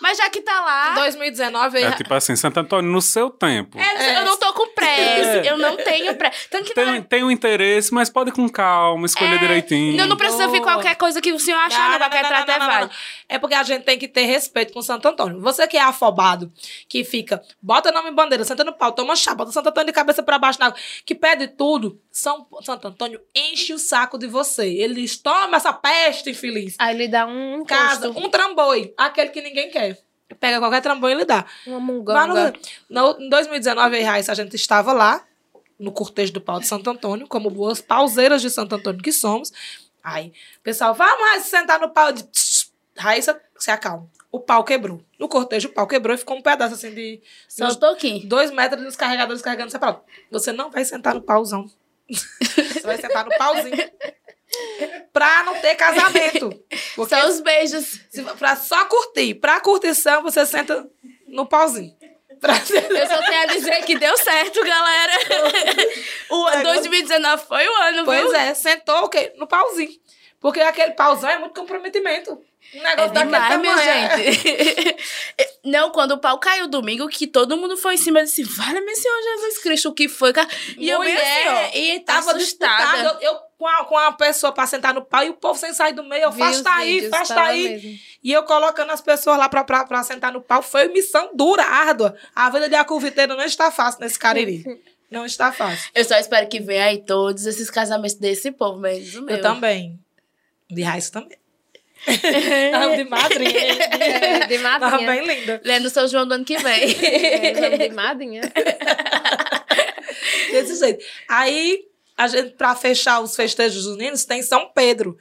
[0.00, 0.94] Mas já que tá lá...
[0.94, 3.78] 2019, É tipo assim, Santo Antônio, no seu tempo.
[3.78, 6.46] é, Eu não tô com pressa, eu não tenho pressa.
[6.50, 9.96] Tanto que Tem, não, tem um interesse, mas pode ir com calma, escolher É, direitinho.
[9.96, 10.74] não, não precisa vir Boa.
[10.74, 12.92] qualquer coisa que o senhor achar, não, qualquer trato é não, não, válido.
[12.92, 12.98] não.
[13.28, 15.40] É porque a gente tem que ter respeito com Santo Antônio.
[15.40, 16.52] Você que é afobado,
[16.88, 19.92] que fica, bota nome em bandeira, senta no pau, toma chá, bota Santo Antônio de
[19.92, 24.28] cabeça pra baixo na água, que pede tudo, São, Santo Antônio enche o saco de
[24.28, 24.68] você.
[24.68, 26.76] Ele diz, toma essa peste infeliz.
[26.78, 30.00] Aí ele dá um Casa, encosto, um trambolho, aquele que ninguém quer.
[30.38, 31.44] Pega qualquer trambolho e ele dá.
[31.66, 32.52] uma Vai no- munganga.
[32.88, 35.24] no- em 2019, eu e Raíssa, a gente estava lá,
[35.76, 39.50] no cortejo do pau de Santo Antônio, como boas pauseiras de Santo Antônio que somos.
[40.02, 42.12] Aí, o pessoal, vamos Raíssa, sentar no pau.
[42.12, 44.08] "Tss, Raíssa, se acalma.
[44.30, 45.02] O pau quebrou.
[45.18, 48.24] No cortejo, o pau quebrou e ficou um pedaço assim de Só um pouquinho.
[48.28, 50.00] dois metros dos carregadores carregando separado.
[50.30, 51.68] Você não vai sentar no pauzão.
[52.72, 53.90] Você vai sentar no pauzinho.
[55.12, 56.50] pra não ter casamento.
[56.94, 58.00] Porque Só os beijos.
[58.10, 59.34] se, pra só curtir.
[59.34, 60.86] Pra curtição, você senta
[61.26, 61.94] no pauzinho.
[62.40, 65.12] Pra Eu só tenho a dizer que deu certo, galera.
[66.30, 68.34] O É, 2019 foi o ano, Pois viu?
[68.34, 69.32] é, sentou o quê?
[69.36, 69.92] No pauzinho.
[70.40, 72.32] Porque aquele pauzão é muito comprometimento.
[72.74, 73.90] Um É negócio daquele demais, minha tamanho.
[73.90, 74.16] é.
[74.32, 74.96] gente.
[75.64, 78.94] Não, quando o pau caiu domingo, que todo mundo foi em cima disse, vale meu
[78.94, 80.32] Senhor Jesus Cristo, o que foi?
[80.32, 83.18] cara?" E eu bem assim, ó, e tava assustada.
[83.20, 85.72] Eu, eu com, a, com a pessoa pra sentar no pau e o povo sem
[85.72, 86.24] sair do meio.
[86.24, 87.68] Eu Vi faço os tá aí, faz tá aí.
[87.68, 87.98] mesmo.
[88.22, 90.60] E eu colocando as pessoas lá pra, pra, pra sentar no pau.
[90.60, 92.14] Foi missão dura, árdua.
[92.34, 94.64] A vida de acuviteiro não está fácil nesse cariri.
[95.10, 95.90] Não está fácil.
[95.94, 99.36] Eu só espero que venha aí todos esses casamentos desse povo, menos o meu.
[99.36, 99.96] Eu também.
[100.68, 101.38] De raiz também.
[102.72, 103.60] Tava de madrinha.
[103.60, 105.10] É, de Tava madrinha.
[105.10, 105.60] bem linda.
[105.64, 106.94] Lendo São João do ano que vem.
[107.04, 108.42] É, de madrinha.
[110.50, 111.04] Desse jeito.
[111.28, 111.86] Aí,
[112.16, 115.16] a gente, pra fechar os festejos juninos, tem São Pedro.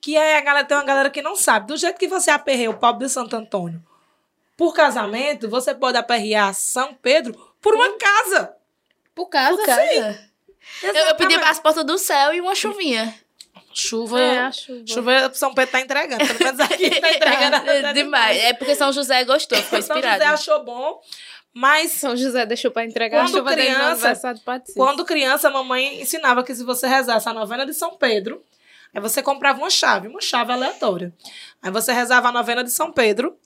[0.00, 1.68] Que é a galera, tem uma galera que não sabe.
[1.68, 3.82] Do jeito que você aperreia o pobre de Santo Antônio
[4.56, 8.54] por casamento, você pode aperrear São Pedro por uma casa.
[9.14, 10.12] Por casa, Por casa.
[10.12, 10.86] sim.
[10.86, 13.12] Eu, eu pedi as portas do céu e uma chuvinha.
[13.74, 14.20] Chuva.
[14.20, 14.84] É, a chuva.
[14.86, 16.26] Chuva, São Pedro tá entregando.
[16.26, 17.56] Pelo menos aqui tá entregando.
[17.70, 18.38] É demais.
[18.38, 20.22] É porque São José gostou, ficou São inspirado.
[20.22, 21.00] José achou bom,
[21.54, 24.20] mas São José deixou pra entregar Quando a chuva criança-.
[24.74, 28.42] Quando criança, a mamãe ensinava que se você rezasse a novena de São Pedro,
[28.94, 31.12] aí você comprava uma chave, uma chave aleatória.
[31.62, 33.36] Aí você rezava a novena de São Pedro,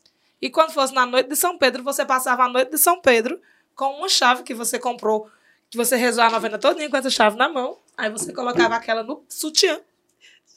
[0.40, 3.40] E quando fosse na noite de São Pedro, você passava a noite de São Pedro
[3.74, 5.28] com uma chave que você comprou,
[5.70, 7.78] que você rezou a novena todinha com essa chave na mão.
[7.96, 9.80] Aí você colocava aquela no sutiã,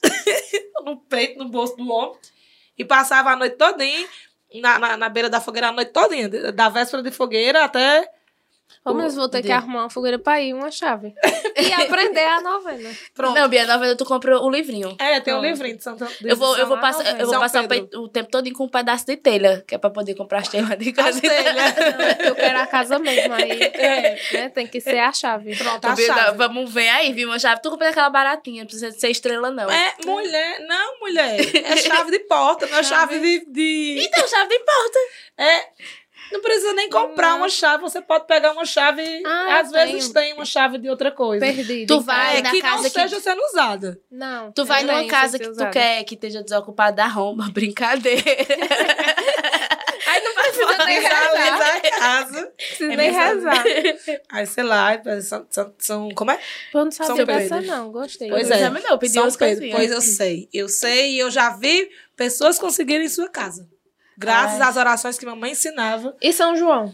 [0.85, 2.17] no peito, no bolso do homem,
[2.77, 4.07] e passava a noite todinha
[4.55, 8.09] na, na, na beira da fogueira a noite todinha, da véspera de fogueira até
[8.85, 11.13] Ô, mas vou ter que de- arrumar uma fogueira pra ir, uma chave.
[11.57, 12.89] e aprender a novena.
[13.13, 13.35] pronto.
[13.35, 14.95] Não, Bia, na verdade, tu compra o livrinho.
[14.99, 15.51] É, tem um Pronto.
[15.51, 18.01] livrinho de Santa de Eu vou, eu vou passar, eu vou São passar o, Pedro.
[18.01, 20.69] o tempo todo com um pedaço de telha, que é pra poder comprar as telhas
[20.77, 21.21] de As casa.
[21.21, 21.73] telhas.
[22.19, 24.19] Eu quero a casa mesmo, aí É.
[24.33, 25.55] né, tem que ser a chave.
[25.55, 26.05] Pronto, a vendo?
[26.05, 26.37] chave.
[26.37, 27.29] Vamos ver aí, viu?
[27.29, 27.61] Uma chave.
[27.61, 29.69] Tu compra aquela baratinha, não precisa ser estrela, não.
[29.69, 31.37] É, mulher, não, mulher.
[31.65, 33.45] É chave de porta, não é chave de.
[33.47, 34.99] de- Então, chave de porta.
[35.37, 35.67] É.
[36.31, 39.01] Não precisa nem comprar uma chave, você pode pegar uma chave.
[39.25, 40.13] Ah, às vezes tenho.
[40.13, 41.43] tem uma chave de outra coisa.
[41.45, 41.87] Perdido.
[41.95, 42.37] Tu vai casa.
[42.37, 43.99] É, na que não casa que- esteja sendo usada.
[44.11, 44.51] Não.
[44.51, 48.21] Tu vai eu numa casa que tu quer que esteja desocupada da romba, brincadeira.
[50.07, 51.77] Aí não precisa nem rezar.
[51.77, 52.53] A casa.
[52.57, 53.63] Precisa É nem rezar.
[54.31, 56.39] Aí, sei lá, são, são, são- como é?
[56.71, 58.29] Pô, não São sabia dessa não, gostei.
[58.29, 58.69] Pois não é.
[58.81, 59.55] não, pedi São umas Pedro.
[59.59, 59.77] coisinhas.
[59.77, 60.49] Pois eu sei.
[60.53, 63.67] Eu sei e eu já vi pessoas conseguirem em sua casa.
[64.19, 64.67] Graças Ai.
[64.69, 66.13] às orações que mamãe ensinava.
[66.21, 66.93] E São João?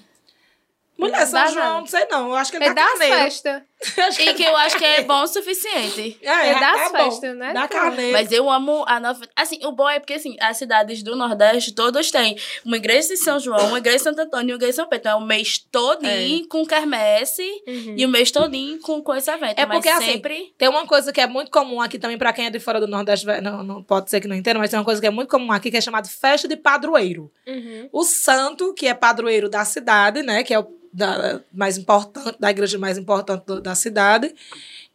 [0.97, 1.87] Mulher, São João, não.
[1.87, 2.29] sei não.
[2.29, 3.15] Eu acho que ele É das carneiro.
[3.15, 3.63] festas.
[4.19, 6.17] E que eu acho que é bom o suficiente.
[6.23, 6.97] É, É das é bom.
[7.11, 7.53] festas, né?
[7.53, 8.13] Dá carneiro.
[8.13, 9.21] Mas eu amo a nova.
[9.35, 13.17] Assim, o bom é porque, assim, as cidades do Nordeste todas têm uma igreja de
[13.17, 15.01] São João, uma igreja de Santo Antônio e uma igreja de São Pedro.
[15.09, 17.95] Então é o mês todinho com quermesse Uhum.
[17.97, 19.59] e o mês todinho com, com esse evento.
[19.59, 20.53] É mas porque, assim, sempre.
[20.57, 22.87] Tem uma coisa que é muito comum aqui também, pra quem é de fora do
[22.87, 25.29] Nordeste, não, não pode ser que não entenda, mas tem uma coisa que é muito
[25.29, 27.31] comum aqui, que é chamada festa de padroeiro.
[27.47, 27.89] Uhum.
[27.91, 32.49] O santo, que é padroeiro da cidade, né, que é o da, mais importante, da
[32.49, 34.33] igreja mais importante do- da cidade,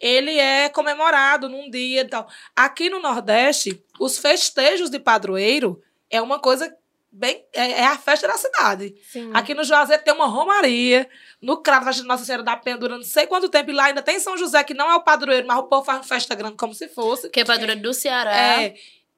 [0.00, 2.26] ele é comemorado num dia e tal.
[2.56, 6.74] Aqui no Nordeste, os festejos de padroeiro é uma coisa
[7.12, 7.44] bem...
[7.52, 8.94] É, é a festa da cidade.
[9.10, 9.30] Sim.
[9.34, 11.08] Aqui no Juazeiro tem uma romaria.
[11.42, 13.70] No Cravo, a Nossa Senhora da Penha durante não sei quanto tempo.
[13.70, 15.98] E lá ainda tem São José, que não é o padroeiro, mas o povo faz
[15.98, 17.28] uma festa grande como se fosse.
[17.28, 18.62] Que é padroeiro do Ceará.
[18.62, 18.74] É.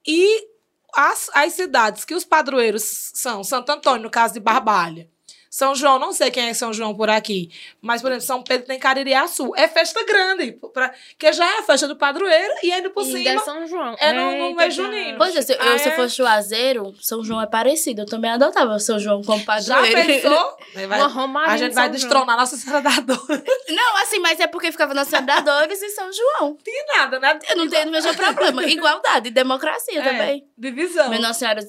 [0.07, 0.49] E
[0.95, 2.83] as, as cidades que os padroeiros
[3.15, 5.09] são Santo Antônio, no caso de Barbalha.
[5.55, 7.51] São João, não sei quem é São João por aqui.
[7.79, 9.53] Mas, por exemplo, São Pedro tem Caririaçu.
[9.55, 10.53] É festa grande.
[10.73, 13.45] Pra, que já é a festa do padroeiro e ainda por E ainda é cima.
[13.45, 13.95] São João.
[14.01, 14.83] é no- no mês já.
[14.83, 15.19] junino.
[15.19, 15.97] Pois é, se eu, se eu é?
[15.97, 18.01] fosse Juazeiro, São João é parecido.
[18.01, 20.07] Eu também adotava São João como Já padroeiro.
[20.07, 20.57] pensou?
[20.88, 23.27] Vai- Uma romaria a gente vai São destronar Nossa Senhora da Dor.
[23.69, 26.57] Não assim, mas é porque ficava na Senhora das Dores e São João.
[26.65, 27.38] tem nada, né?
[27.51, 28.65] Eu não tenho o mesmo problema.
[28.65, 30.47] Igualdade, democracia É, também.
[30.57, 31.11] Divisão.
[31.11, 31.61] Mas Nossa Senhora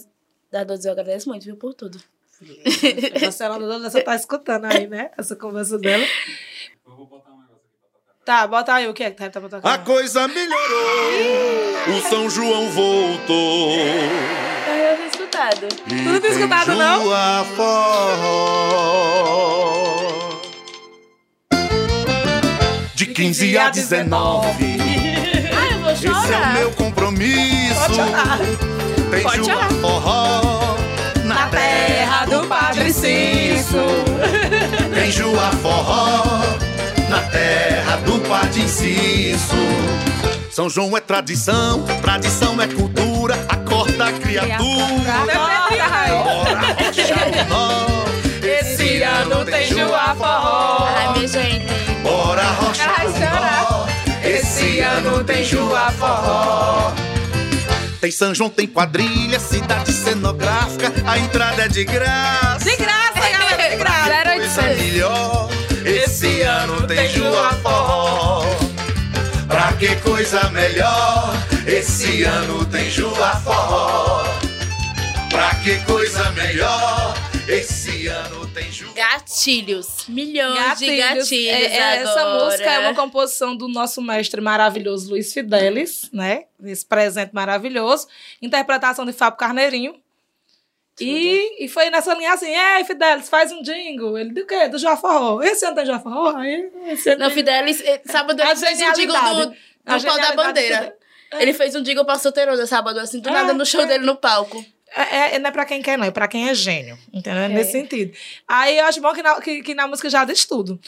[0.50, 2.02] das Dores eu agradeço muito, viu, por tudo.
[2.44, 5.10] A Dor, você tá escutando aí, né?
[5.18, 6.04] Essa conversa dela.
[6.86, 8.42] Eu vou botar um negócio aqui pra tocar.
[8.42, 9.74] Tá, bota aí o que é que tá, pra tocar.
[9.74, 13.72] A coisa melhorou, o São João voltou.
[13.76, 15.66] Eu tinha escutado.
[15.66, 17.04] E Tu não tinha tem escutado, não?
[17.56, 18.84] Forró.
[22.96, 24.66] De 15 a 19,
[25.52, 26.54] Ah, eu vou esse é o chorar.
[26.54, 27.80] meu compromisso.
[27.82, 28.38] Pode chorar.
[29.12, 29.70] Tem Pode chorar.
[29.74, 30.78] Forró
[31.88, 33.84] terra do Padre Cício.
[34.94, 36.24] Tem Jua Forró
[37.10, 39.58] na terra do Padre Cício.
[40.50, 45.14] São João é tradição, tradição é cultura, acorda a criatura.
[46.14, 48.04] Bora o nó.
[48.44, 50.88] Esse ano tem Jua Forró.
[50.96, 51.66] Ai, minha gente.
[52.04, 52.70] Bora o
[53.20, 53.88] nó.
[54.24, 57.13] Esse ano tem Jua Forró.
[58.04, 62.70] Tem São João, tem quadrilha, cidade cenográfica, a entrada é de graça.
[62.70, 64.24] De graça, galera, de graça.
[64.26, 64.78] Coisa oitocentos.
[64.84, 65.50] melhor,
[65.86, 68.46] esse ano tem Jua Forró.
[69.48, 71.34] Pra que coisa melhor,
[71.66, 74.26] esse ano tem Jua Forró.
[75.30, 77.14] Pra que coisa melhor,
[77.48, 80.06] esse ano tem Gatilhos.
[80.08, 81.30] Milhões de Gatilhos.
[81.30, 86.46] gatilhos É, é, essa música é uma composição do nosso mestre maravilhoso Luiz Fidelis, né?
[86.64, 88.08] Esse presente maravilhoso.
[88.42, 89.96] Interpretação de Fábio Carneirinho.
[91.00, 94.18] E, e foi nessa linha assim, ei, Fidelis, faz um jingle.
[94.18, 94.68] Ele, do quê?
[94.68, 95.42] Do Jaforró.
[95.42, 96.40] Esse ano tem Jaforró?
[96.88, 100.96] Esse ano Não, tem- Fidelis, sábado ele fez um jingle do, do pau da bandeira.
[101.40, 103.86] Ele fez um jingle pra solteirona sábado, assim, do É, nada no show é.
[103.88, 104.64] dele no palco.
[104.96, 106.06] É, é- não é pra quem quer, não.
[106.06, 106.98] É pra quem é gênio.
[107.12, 107.42] Entendeu?
[107.44, 108.14] É Nesse sentido.
[108.48, 110.80] Aí eu acho bom que na, que, que na música já diz tudo.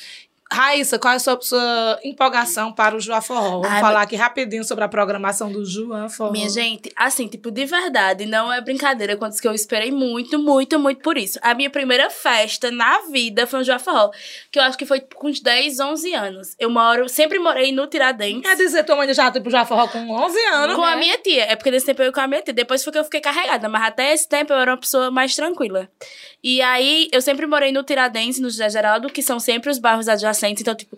[0.51, 3.61] Raíssa, qual é a sua, sua empolgação para o Joá Forró?
[3.61, 6.31] Vamos Ai, falar aqui rapidinho sobre a programação do Joá Forró.
[6.31, 10.77] Minha gente, assim, tipo, de verdade, não é brincadeira, quanto que eu esperei muito, muito,
[10.77, 11.39] muito por isso.
[11.41, 14.11] A minha primeira festa na vida foi um Joá Forró,
[14.51, 16.55] que eu acho que foi com uns 10, 11 anos.
[16.59, 18.43] Eu moro, sempre morei no Tiradentes.
[18.43, 20.97] Quer dizer, tua mãe já foi pro Joá Forró com 11 anos, Com a né?
[20.97, 21.45] minha tia.
[21.45, 22.53] É porque nesse tempo eu ia com a minha tia.
[22.53, 23.67] Depois foi que eu fiquei carregada.
[23.67, 25.89] Mas até esse tempo eu era uma pessoa mais tranquila.
[26.43, 30.07] E aí, eu sempre morei no Tiradentes, no José Geraldo, que são sempre os bairros
[30.07, 30.34] adjacentes.
[30.61, 30.97] Então, tipo...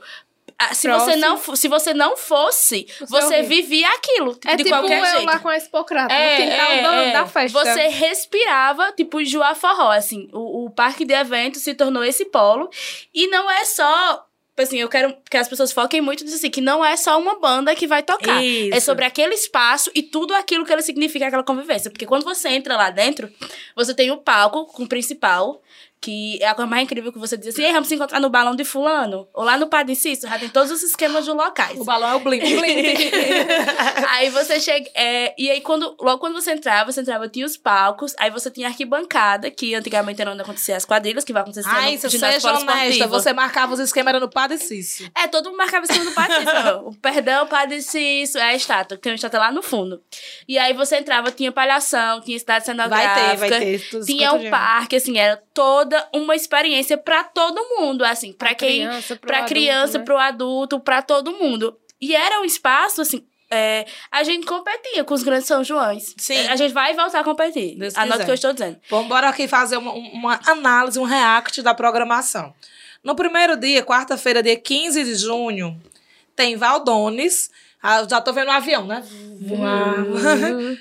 [0.58, 4.34] ah, Se você, não, se você não fosse, Você você, vivia aquilo.
[4.34, 5.26] Tipo, É de tipo qualquer eu jeito.
[5.26, 7.14] lá com a Expocrata, É, no quintal é, é.
[7.14, 7.66] da festa.
[7.66, 10.28] Você respirava, tipo, Joá Forró, assim.
[10.34, 12.70] O, o parque de eventos se tornou esse polo.
[13.14, 14.24] E não é só...
[14.60, 17.40] Assim, eu quero que as pessoas foquem muito nisso, assim, que não é só uma
[17.40, 18.44] banda que vai tocar.
[18.44, 18.76] Isso.
[18.76, 21.92] É sobre aquele espaço e tudo aquilo que ele significa aquela convivência.
[21.92, 23.32] Porque quando você entra lá dentro,
[23.76, 25.62] você tem o palco com o principal,
[26.00, 28.56] que é a coisa mais incrível que você diz assim, vamos se encontrar no balão
[28.56, 29.28] de fulano.
[29.34, 31.80] Ou lá no Padre Cícero, já tem todos os esquemas de locais.
[31.80, 32.46] O balão é o Blink.
[34.10, 34.90] aí você chega.
[34.94, 38.52] é, e aí, quando, logo quando você entrava, você entrava, tinha os palcos, aí você
[38.52, 42.42] tinha arquibancada, que antigamente era onde acontecia as quadrilhas, que vai acontecer Ai, no ginásio
[42.42, 45.12] seja honesta, você marcava os esquemas era no Padre Cício.
[45.16, 46.88] É, todo mundo marcava em cima do Padre Cícero.
[46.88, 50.02] o perdão, Padre Cícero, é a estátua, que tem uma estátua lá no fundo.
[50.48, 53.36] E aí você entrava, tinha palhação, tinha cidade cenográfica.
[53.38, 54.06] Vai ter, vai ter.
[54.06, 55.42] Tinha um parque, assim, era
[55.88, 60.04] toda uma experiência pra todo mundo, assim, pra quem criança, pro pra adulto, criança, né?
[60.84, 61.78] pra todo mundo.
[62.00, 66.14] E era um espaço, assim, é, a gente competia com os grandes São Joões.
[66.18, 66.36] Sim.
[66.36, 67.78] É, A gente vai voltar a competir.
[67.78, 68.78] Deus Anota o que eu estou dizendo.
[68.90, 72.54] Vamos bora aqui fazer uma, uma análise, um react da programação.
[73.04, 75.80] No primeiro dia, quarta-feira, dia 15 de junho,
[76.36, 77.50] tem Valdones.
[77.82, 79.02] Ah, já tô vendo o avião, né?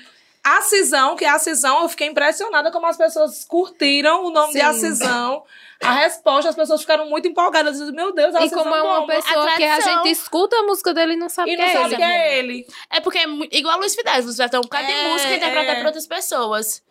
[0.47, 4.53] A Cisão, que é a Cisão, eu fiquei impressionada como as pessoas curtiram o nome
[4.53, 4.65] de Sim.
[4.65, 5.43] A Cisão.
[5.83, 7.79] A resposta, as pessoas ficaram muito empolgadas.
[7.91, 9.13] Meu Deus, a E Cisão como é uma bomba.
[9.13, 10.03] pessoa que a tradição.
[10.03, 11.95] gente escuta a música dele e não sabe E que não é sabe ele.
[11.97, 12.67] que é ele.
[12.89, 14.13] É porque é mu- igual o Luiz Fidel.
[14.21, 15.75] Luiz Fidel tem um bocado É, de música interpretada é.
[15.75, 16.81] por outras pessoas.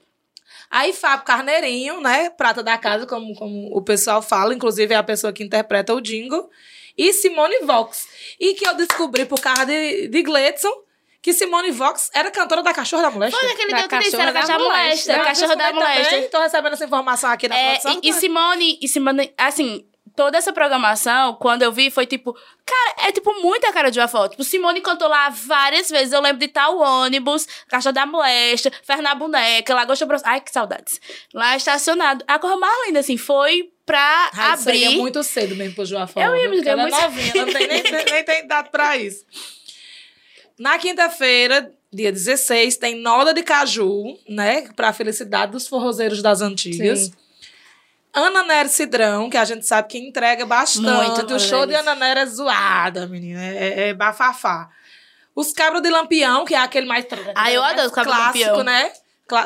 [0.71, 2.29] Aí Fábio Carneirinho, né?
[2.31, 4.53] Prata da casa, como, como o pessoal fala.
[4.55, 6.49] Inclusive é a pessoa que interpreta o jingle.
[6.97, 8.07] E Simone Vox.
[8.39, 10.73] E que eu descobri por causa de, de Gledson
[11.27, 13.37] que Simone Vox era cantora da Cachorra da Moléstia.
[13.41, 14.65] Foi naquele Da dia que eu disse, era Cachorra da.
[14.65, 15.13] Molesta.
[15.13, 16.23] Eu Cachorro da Molesta.
[16.31, 18.01] Tô recebendo essa informação aqui na É, produção.
[18.01, 19.85] e, e Simone, e Simone, assim,
[20.15, 22.33] toda essa programação, quando eu vi, foi tipo,
[22.65, 24.31] cara, é tipo muita cara de uma foto.
[24.31, 26.13] Tipo, Simone cantou lá várias vezes.
[26.13, 30.23] Eu lembro de tal ônibus, Caixa da Molesta, Fernanda Boneca, Lagosta Bros.
[30.25, 31.01] Ai, que saudades.
[31.35, 32.25] Lá estacionado.
[32.29, 34.85] A cor mais linda, assim, foi pra Ai, aí abrir.
[34.85, 36.25] é muito cedo mesmo pro João Forró.
[36.25, 39.25] Eu ia me é muito- novinha, não tem nem, nem, nem tem idade pra isso.
[40.59, 44.69] Na quinta-feira, dia 16, tem Noda de Caju, né?
[44.75, 47.01] Pra felicidade dos forrozeiros das antigas.
[47.01, 47.13] Sim.
[48.15, 51.19] Ana Nery Cidrão, que a gente sabe que entrega bastante.
[51.21, 51.75] Muito, o show de.
[51.75, 53.43] Ana Nery é zoada, menina.
[53.45, 54.71] É, é bafafá.
[55.35, 58.57] Os Cabros de Lampião, que é aquele mais, Ah, eu adoro os Cabros de clássico,
[58.57, 58.65] Lampião.
[58.65, 58.93] né?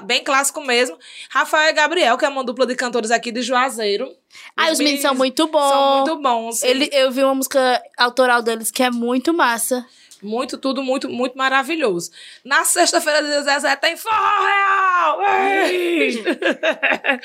[0.05, 0.97] Bem clássico mesmo.
[1.31, 4.09] Rafael e Gabriel, que é uma dupla de cantores aqui de Juazeiro.
[4.57, 5.69] Ai, os meninos são muito bons.
[5.69, 6.63] São muito bons.
[6.63, 9.85] Ele, eu vi uma música autoral deles que é muito massa.
[10.23, 12.11] Muito, tudo muito, muito maravilhoso.
[12.45, 15.21] Na sexta-feira de Zezé tem Forró Real!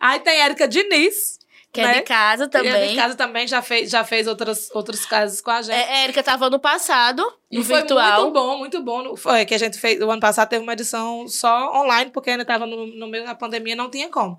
[0.00, 1.40] Aí tem Érica Diniz.
[1.72, 1.94] Que é né?
[1.94, 2.70] de casa também.
[2.70, 5.76] Ela de casa também já fez, já fez outras, outros casos com a gente.
[5.76, 8.22] É, Érica tava no passado, no e foi virtual.
[8.22, 9.16] muito bom, muito bom.
[9.16, 10.00] Foi que a gente fez.
[10.00, 13.36] O ano passado teve uma edição só online, porque ainda estava no, no meio da
[13.36, 14.36] pandemia, não tinha como.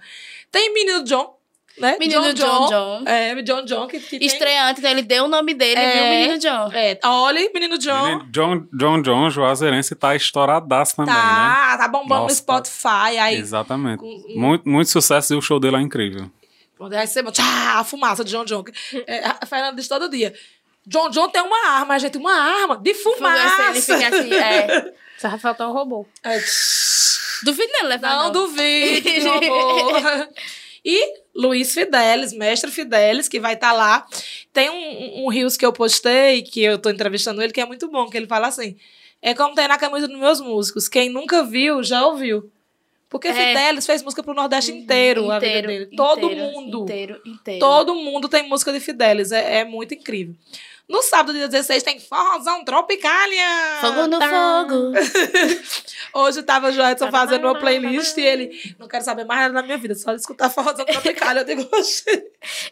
[0.51, 1.33] Tem Menino John,
[1.77, 1.97] né?
[1.99, 3.03] Menino John John.
[3.07, 5.91] É, John John, que, que tem- Estreante, então ele deu o nome dele, É.
[5.93, 6.71] viu, menino John?
[6.73, 8.03] É, olha, Menino John.
[8.03, 11.19] Menino John John, John Juazeirense tá estouradaço também, né?
[11.19, 13.17] Tá, tá bombando no Nossa, Spotify.
[13.19, 14.03] Aí, Exatamente.
[14.35, 16.29] Muito, muito sucesso e o show dele é incrível.
[16.77, 18.63] Quando aí você tchá, a fumaça de John John.
[19.05, 20.33] É, a Fernanda diz todo dia.
[20.85, 23.69] John John tem uma arma, gente, uma arma de fumaça.
[23.69, 24.91] Ele fica assim, é.
[25.19, 26.07] Só vai faltar um robô.
[26.23, 26.39] É,
[27.43, 28.31] Duvido não levar, não não.
[28.31, 29.09] duvido.
[30.83, 34.05] E Luiz Fidelis, mestre Fidelis, que vai estar lá.
[34.51, 37.65] Tem um, um, um Rios que eu postei, que eu tô entrevistando ele, que é
[37.65, 38.75] muito bom, que ele fala assim:
[39.21, 40.87] é como tem na camisa dos meus músicos.
[40.87, 42.49] Quem nunca viu, já ouviu.
[43.09, 43.33] Porque É.
[43.33, 45.85] Fidelis fez música pro Nordeste inteiro, a vida dele.
[45.97, 46.83] Todo inteiro, mundo.
[46.83, 47.59] Inteiro, inteiro.
[47.59, 49.33] Todo mundo tem música de Fidelis.
[49.33, 50.33] É, é muito incrível.
[50.91, 53.45] No sábado, dia 16, tem Forrozão Tropicália.
[53.79, 54.27] Fogo no Tá.
[54.29, 54.91] fogo.
[56.13, 58.75] Hoje tava o Joedson fazendo uma playlist e ele...
[58.77, 61.41] Não quero saber mais nada da minha vida, só de escutar Forrozão Tropicália.
[61.41, 61.61] Eu digo.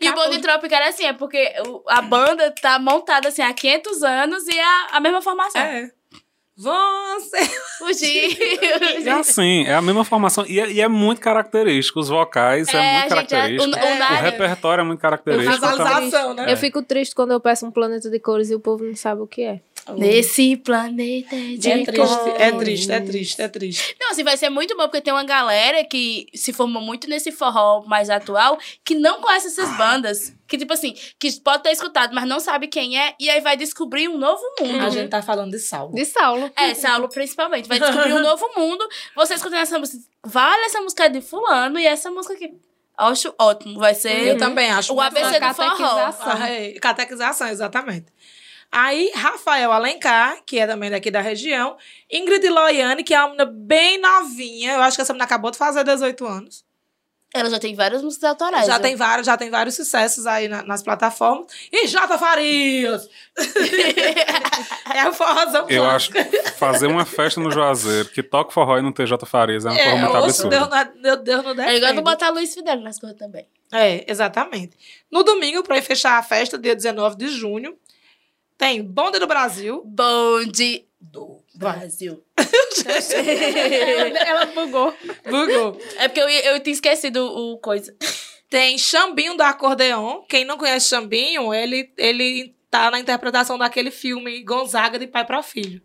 [0.02, 0.26] E o Acabou.
[0.26, 1.54] Bonde Tropical é assim, é porque
[1.88, 5.62] a banda tá montada assim há 500 anos e é a, a mesma formação.
[5.62, 5.90] É.
[6.60, 7.38] Você.
[7.78, 8.38] Fugir.
[9.06, 10.46] É assim, é a mesma formação.
[10.46, 12.00] E é, e é muito característico.
[12.00, 13.64] Os vocais é, É, a muito é- característico.
[13.64, 15.56] o- o o, Nádia- repertório é muito característico.
[15.56, 16.52] então- Visualização, né?
[16.52, 19.22] Eu fico triste quando eu peço um planeta de cores e o povo não sabe
[19.22, 19.62] o que é.
[19.98, 22.36] Nesse planeta de É triste, cores.
[22.40, 23.96] é triste, é triste, é triste.
[24.00, 27.32] Não, assim, vai ser muito bom, porque tem uma galera que se formou muito nesse
[27.32, 30.34] forró mais atual, que não conhece essas bandas.
[30.48, 33.56] Que, tipo assim, que pode ter escutado, mas não sabe quem é, e aí vai
[33.58, 34.84] descobrir um novo mundo.
[34.86, 35.92] A gente tá falando de sal.
[35.92, 36.52] De Saulo.
[36.56, 37.68] É, Saulo principalmente.
[37.68, 38.88] Vai descobrir um novo mundo.
[39.16, 42.52] Você escutando essa música, vale essa música de fulano, e essa música aqui.
[42.98, 43.80] Acho ótimo.
[43.80, 44.94] Vai ser Eu também acho.
[44.94, 45.70] o ABC do forró.
[45.70, 46.28] catequização.
[46.42, 48.08] Ah, é, Catequização, exatamente.
[48.72, 51.76] Aí, Rafael Alencar, que é também daqui da região.
[52.12, 54.74] Ingrid Loiane, que é uma menina bem novinha.
[54.74, 56.64] Eu acho que essa menina acabou de fazer 18 anos.
[57.34, 58.66] Ela já tem várias músicas autorais.
[58.66, 58.80] Já né?
[58.80, 61.46] tem vários, já tem vários sucessos aí na- nas plataformas.
[61.72, 63.08] E Jota Farias!
[64.96, 66.24] é o forrozão Eu acho que
[66.58, 69.80] fazer uma festa no Juazeiro que toca forró e não ter J Farias é uma
[69.80, 70.50] É, muito oxe, absurda.
[70.58, 72.02] Deus, não- Deus, Deus não É igual tu defende.
[72.02, 73.48] botar Luiz Fidel nas coisas também.
[73.72, 74.76] É, exatamente.
[75.12, 77.78] No domingo, para fechar a festa, dia 19 de junho,
[78.60, 79.82] tem Bonde do Brasil.
[79.86, 82.22] Bonde do Brasil.
[84.28, 84.94] Ela bugou.
[85.24, 85.82] Bugou.
[85.98, 87.96] É porque eu, eu tinha esquecido o coisa.
[88.50, 90.24] Tem Xambinho do Acordeon.
[90.28, 95.42] Quem não conhece Xambinho, ele, ele tá na interpretação daquele filme Gonzaga de pai para
[95.42, 95.82] filho.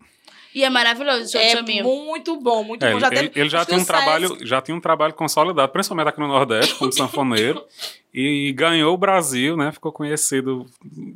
[0.55, 1.85] E é maravilhoso o É Chaminho.
[1.85, 2.97] muito bom, muito É, bom.
[2.97, 6.09] ele, Já ele- teve ele já tem um trabalho, já tinha um trabalho consolidado, principalmente
[6.09, 7.65] aqui no Nordeste, como sanfoneiro,
[8.13, 9.73] e ganhou o Brasil, né?
[9.73, 10.65] Ficou conhecido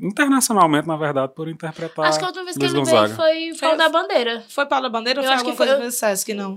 [0.02, 3.06] internacionalmente, na verdade, por interpretar Acho que a última vez que Luiz ele Gonzaga.
[3.14, 4.44] veio foi Foi- Pau da Bandeira.
[4.48, 6.56] Foi Paulo da Bandeira ou Eu foi acho que foi- coisa do Sesc, não?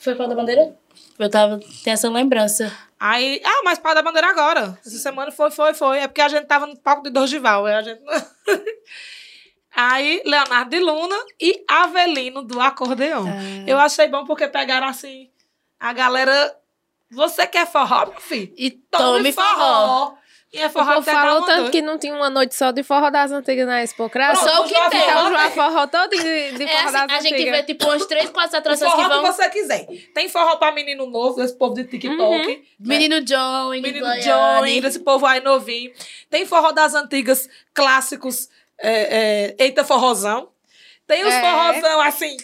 [0.00, 0.74] Foi Pau da Bandeira?
[1.18, 2.70] Eu tava, tenho essa lembrança.
[2.98, 4.78] Aí, ah, mas Paulo da Bandeira agora.
[4.84, 5.98] Essa semana foi, foi, foi.
[5.98, 7.64] É porque a gente tava no palco de Dorgival.
[7.66, 8.00] aí A gente...
[9.76, 13.26] Aí, Leonardo de Luna e Avelino do Acordeon.
[13.66, 15.28] Eu achei bom porque pegaram assim,
[15.78, 16.56] a galera.
[17.10, 18.52] Você quer forró, meu filho?
[18.56, 20.14] E tome forró.
[20.52, 23.30] E é forró falou dá tanto que não tinha uma noite só de forró das
[23.30, 24.38] antigas na Expocrata.
[24.40, 25.00] Pronto, Só o que tem.
[25.02, 25.50] Forró Então, tem.
[25.50, 27.56] Forró Forró todo de, de É forró assim, das a gente antigas.
[27.56, 29.32] vê tipo umas três, quatro atrações que forró que vão.
[29.32, 29.86] você quiser.
[30.14, 32.46] Tem forró pra menino novo, esse povo de TikTok.
[32.46, 32.58] né?
[32.80, 34.80] Menino John, Ingrid Menino Goiane.
[34.80, 35.92] John, esse povo aí novinho.
[36.30, 38.48] Tem forró das antigas, clássicos.
[38.78, 40.48] É, é, Eita Forrozão.
[41.06, 41.40] Tem os É.
[41.40, 42.36] forrozão, assim,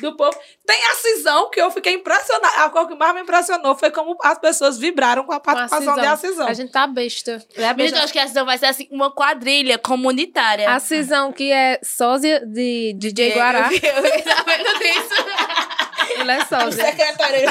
[0.00, 0.34] do povo.
[0.66, 2.64] Tem a Cisão, que eu fiquei impressionada.
[2.64, 5.54] A coisa que mais me impressionou foi como as pessoas vibraram com a Com a
[5.54, 6.10] participação Cisão.
[6.10, 6.46] da Cisão.
[6.48, 7.44] A gente tá besta.
[7.54, 10.70] É, Gente, eu acho que a decisão vai ser assim, uma quadrilha comunitária.
[10.70, 13.68] A Cisão, que é sósia de DJ Guará.
[13.70, 15.14] Eu, eu disso.
[16.18, 16.84] Ele é sósia.
[16.86, 17.48] Secretário.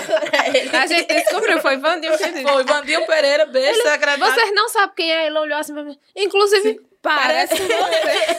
[0.82, 2.42] A gente descobriu, foi Vandinho disse.
[2.42, 4.26] Foi Vandinho Pereira, beijo, secretário.
[4.26, 5.98] Vocês não sabem quem é, ele olhou assim pra mim.
[6.16, 8.38] Inclusive, parece você.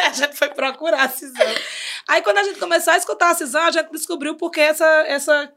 [0.02, 1.54] a gente foi procurar a Cisão.
[2.08, 5.52] Aí, quando a gente começou a escutar a Cisão, a gente descobriu porque essa, essa,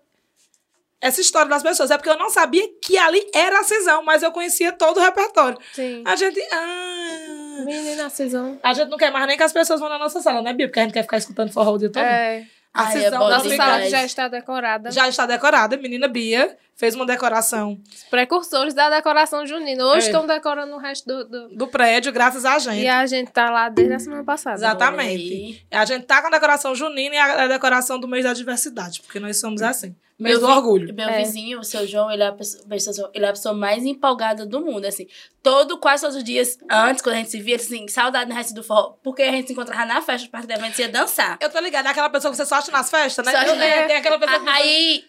[1.02, 1.92] essa história das pessoas.
[1.92, 5.04] É porque eu não sabia que ali era a Cisão, mas eu conhecia todo o
[5.04, 5.58] repertório.
[5.74, 6.04] Sim.
[6.06, 6.40] A gente.
[6.52, 8.60] Ah, Menina, Cisão.
[8.64, 10.68] a gente não quer mais nem que as pessoas vão na nossa sala, né, Bia?
[10.68, 12.04] Porque a gente quer ficar escutando forró o dia todo.
[12.04, 12.46] É.
[12.74, 14.92] A Ai, é Cisão da Nossa sala já está decorada.
[14.92, 15.78] já está decorada.
[15.78, 19.86] Menina Bia fez uma decoração Os precursores da decoração junina.
[19.86, 20.10] Hoje É.
[20.10, 22.82] estão decorando o resto do, do- do prédio, graças a gente.
[22.82, 24.56] E a gente tá lá desde a semana passada.
[24.56, 25.66] Exatamente.
[25.72, 29.02] A gente tá com a decoração junina e a a decoração do mês da diversidade,
[29.02, 29.96] porque nós somos assim.
[30.20, 30.94] Mês do vi- orgulho.
[30.94, 31.18] Meu É.
[31.18, 34.62] vizinho, o seu João, ele é, a pessoa, ele é a pessoa mais empolgada do
[34.64, 35.08] mundo, assim.
[35.42, 38.36] Todo, quase todos os dias, antes, quando a gente se via, ele assim, saudade no
[38.36, 38.94] resto do forró.
[39.04, 41.38] Porque a gente se encontrava na festa, parte da evento, ia dançar.
[41.42, 43.32] Eu tô ligada, é aquela pessoa que você só acha nas festas, né?
[43.32, 45.04] Só Eu- é, tem aquela pessoa que Aí,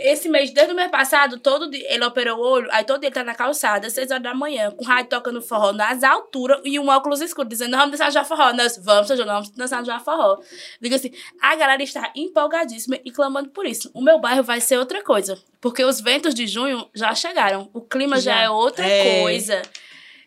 [0.00, 1.09] esse mês, desde o mês passado,
[1.40, 4.10] todo dia, ele operou o olho, aí todo dia ele tá na calçada, às 6
[4.10, 7.76] horas da manhã, com o rádio tocando forró nas alturas e um óculos escuro, dizendo,
[7.76, 8.52] vamos dançar já forró.
[8.52, 10.38] Nós, vamos, seu João, vamos dançar já forró.
[10.80, 13.90] Digo assim, a galera está empolgadíssima e clamando por isso.
[13.94, 17.68] O meu bairro vai ser outra coisa, porque os ventos de junho já chegaram.
[17.72, 18.40] O clima já, Já.
[18.42, 19.22] é outra É.
[19.22, 19.62] coisa.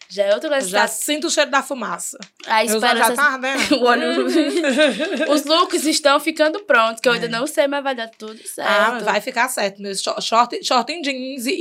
[0.09, 0.57] Já é coisa.
[0.57, 2.17] Eu já Tá- sinto o cheiro da fumaça.
[2.45, 3.15] a Meus olhos já esperança...
[3.15, 3.75] tá ardendo.
[3.81, 4.25] o olho...
[5.33, 8.69] Os looks estão ficando prontos, que eu ainda não sei, mas vai dar tudo certo.
[8.69, 9.81] Ah, vai ficar certo.
[9.81, 11.51] Meu short, short, short em jeans e,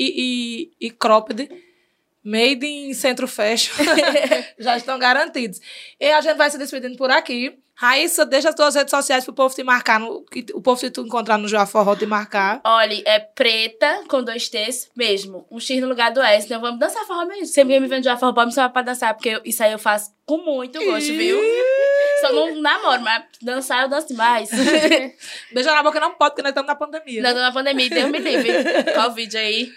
[0.80, 1.48] e, e cropped,
[2.22, 3.72] made in centro fashion,
[4.58, 5.60] já estão garantidos.
[5.98, 7.58] E a gente vai se despedindo por aqui.
[7.74, 11.00] Raíssa, deixa as tuas redes sociais pro povo te marcar, no, o povo te tu
[11.00, 12.60] encontrar no Joa Forró te marcar.
[12.64, 15.46] Olha, é preta com dois T's mesmo.
[15.50, 16.46] Um X no lugar do S.
[16.46, 17.46] Então vamos dançar forró mesmo.
[17.46, 19.72] Sempre que me vende de forró, pode me chamar pra dançar, porque eu- isso aí
[19.72, 21.38] eu faço com muito gosto, viu?
[22.20, 24.48] Só não namoro, mas dançar eu danço demais.
[25.52, 27.20] Beijar na boca não pode, porque nós estamos na pandemia.
[27.22, 28.52] Nós estamos na pandemia, Deus me livre.
[28.94, 29.72] Covid aí.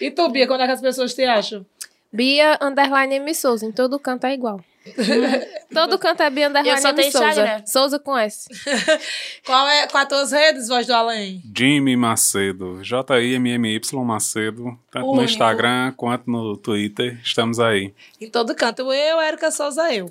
[0.00, 1.66] E tu, Bia, quando é que as pessoas te acham?
[2.12, 3.66] Bia Underline M Souza.
[3.66, 4.60] Em todo canto é igual.
[5.72, 6.58] Todo canto é Bia Eu só
[6.90, 7.28] Underline tenho Souza.
[7.28, 7.66] Instagram.
[7.66, 8.48] Souza com S.
[9.44, 11.42] Qual é, qual as tuas redes, Voz do Além?
[11.56, 15.16] Jimmy Macedo, J-I-M-M-Y Macedo, tanto Único.
[15.16, 17.92] no Instagram quanto no Twitter, estamos aí.
[18.20, 18.92] Em todo canto.
[18.92, 20.10] Eu, Érica Souza, eu.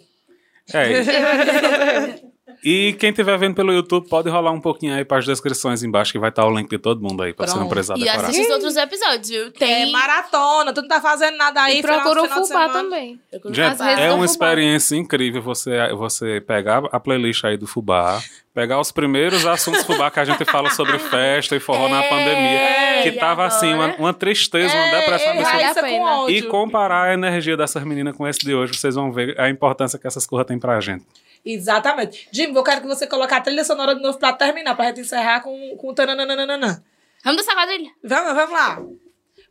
[0.71, 2.19] É.
[2.63, 6.11] e quem estiver vendo pelo YouTube, pode rolar um pouquinho aí para as descrições embaixo,
[6.11, 8.23] que vai estar o link de todo mundo aí, para você não precisar E decorar.
[8.29, 9.47] assiste os outros episódios, viu?
[9.47, 9.91] É Tem.
[9.91, 11.79] maratona, tu não tá fazendo nada aí.
[11.79, 13.19] E procura o Fubá também.
[13.51, 18.21] Gente, é uma experiência incrível você, você pegar a playlist aí do Fubá,
[18.53, 22.09] pegar os primeiros assuntos Fubá que a gente fala sobre festa e forró na É,
[22.09, 25.99] pandemia, que e tava assim, uma, uma tristeza, uma depressão É.
[25.99, 26.37] Vale.
[26.37, 29.97] E comparar a energia dessas meninas com esse de hoje, vocês vão ver a importância
[29.97, 31.05] que essas coisas têm pra gente.
[31.45, 32.27] Exatamente.
[32.31, 35.01] Jimmy, eu quero que você coloque a trilha sonora de novo pra terminar, pra gente
[35.01, 36.83] encerrar com, com o tananana.
[37.23, 37.91] Vamos dançar quadrilha?
[38.03, 38.79] Vamos, vamos lá.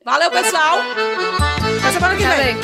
[0.05, 0.79] Valeu, pessoal.
[1.81, 2.43] Até semana que Cadê?
[2.43, 2.57] vem.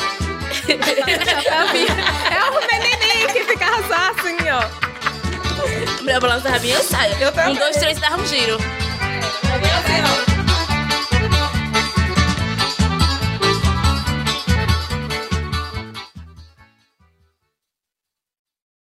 [0.64, 6.02] É o menininho que fica só assim, ó.
[6.02, 7.14] Minha balança da rabinha eu saio.
[7.20, 7.54] Eu também.
[7.54, 8.56] Um, dois, três, dá um giro.
[8.56, 10.33] Assim, ó.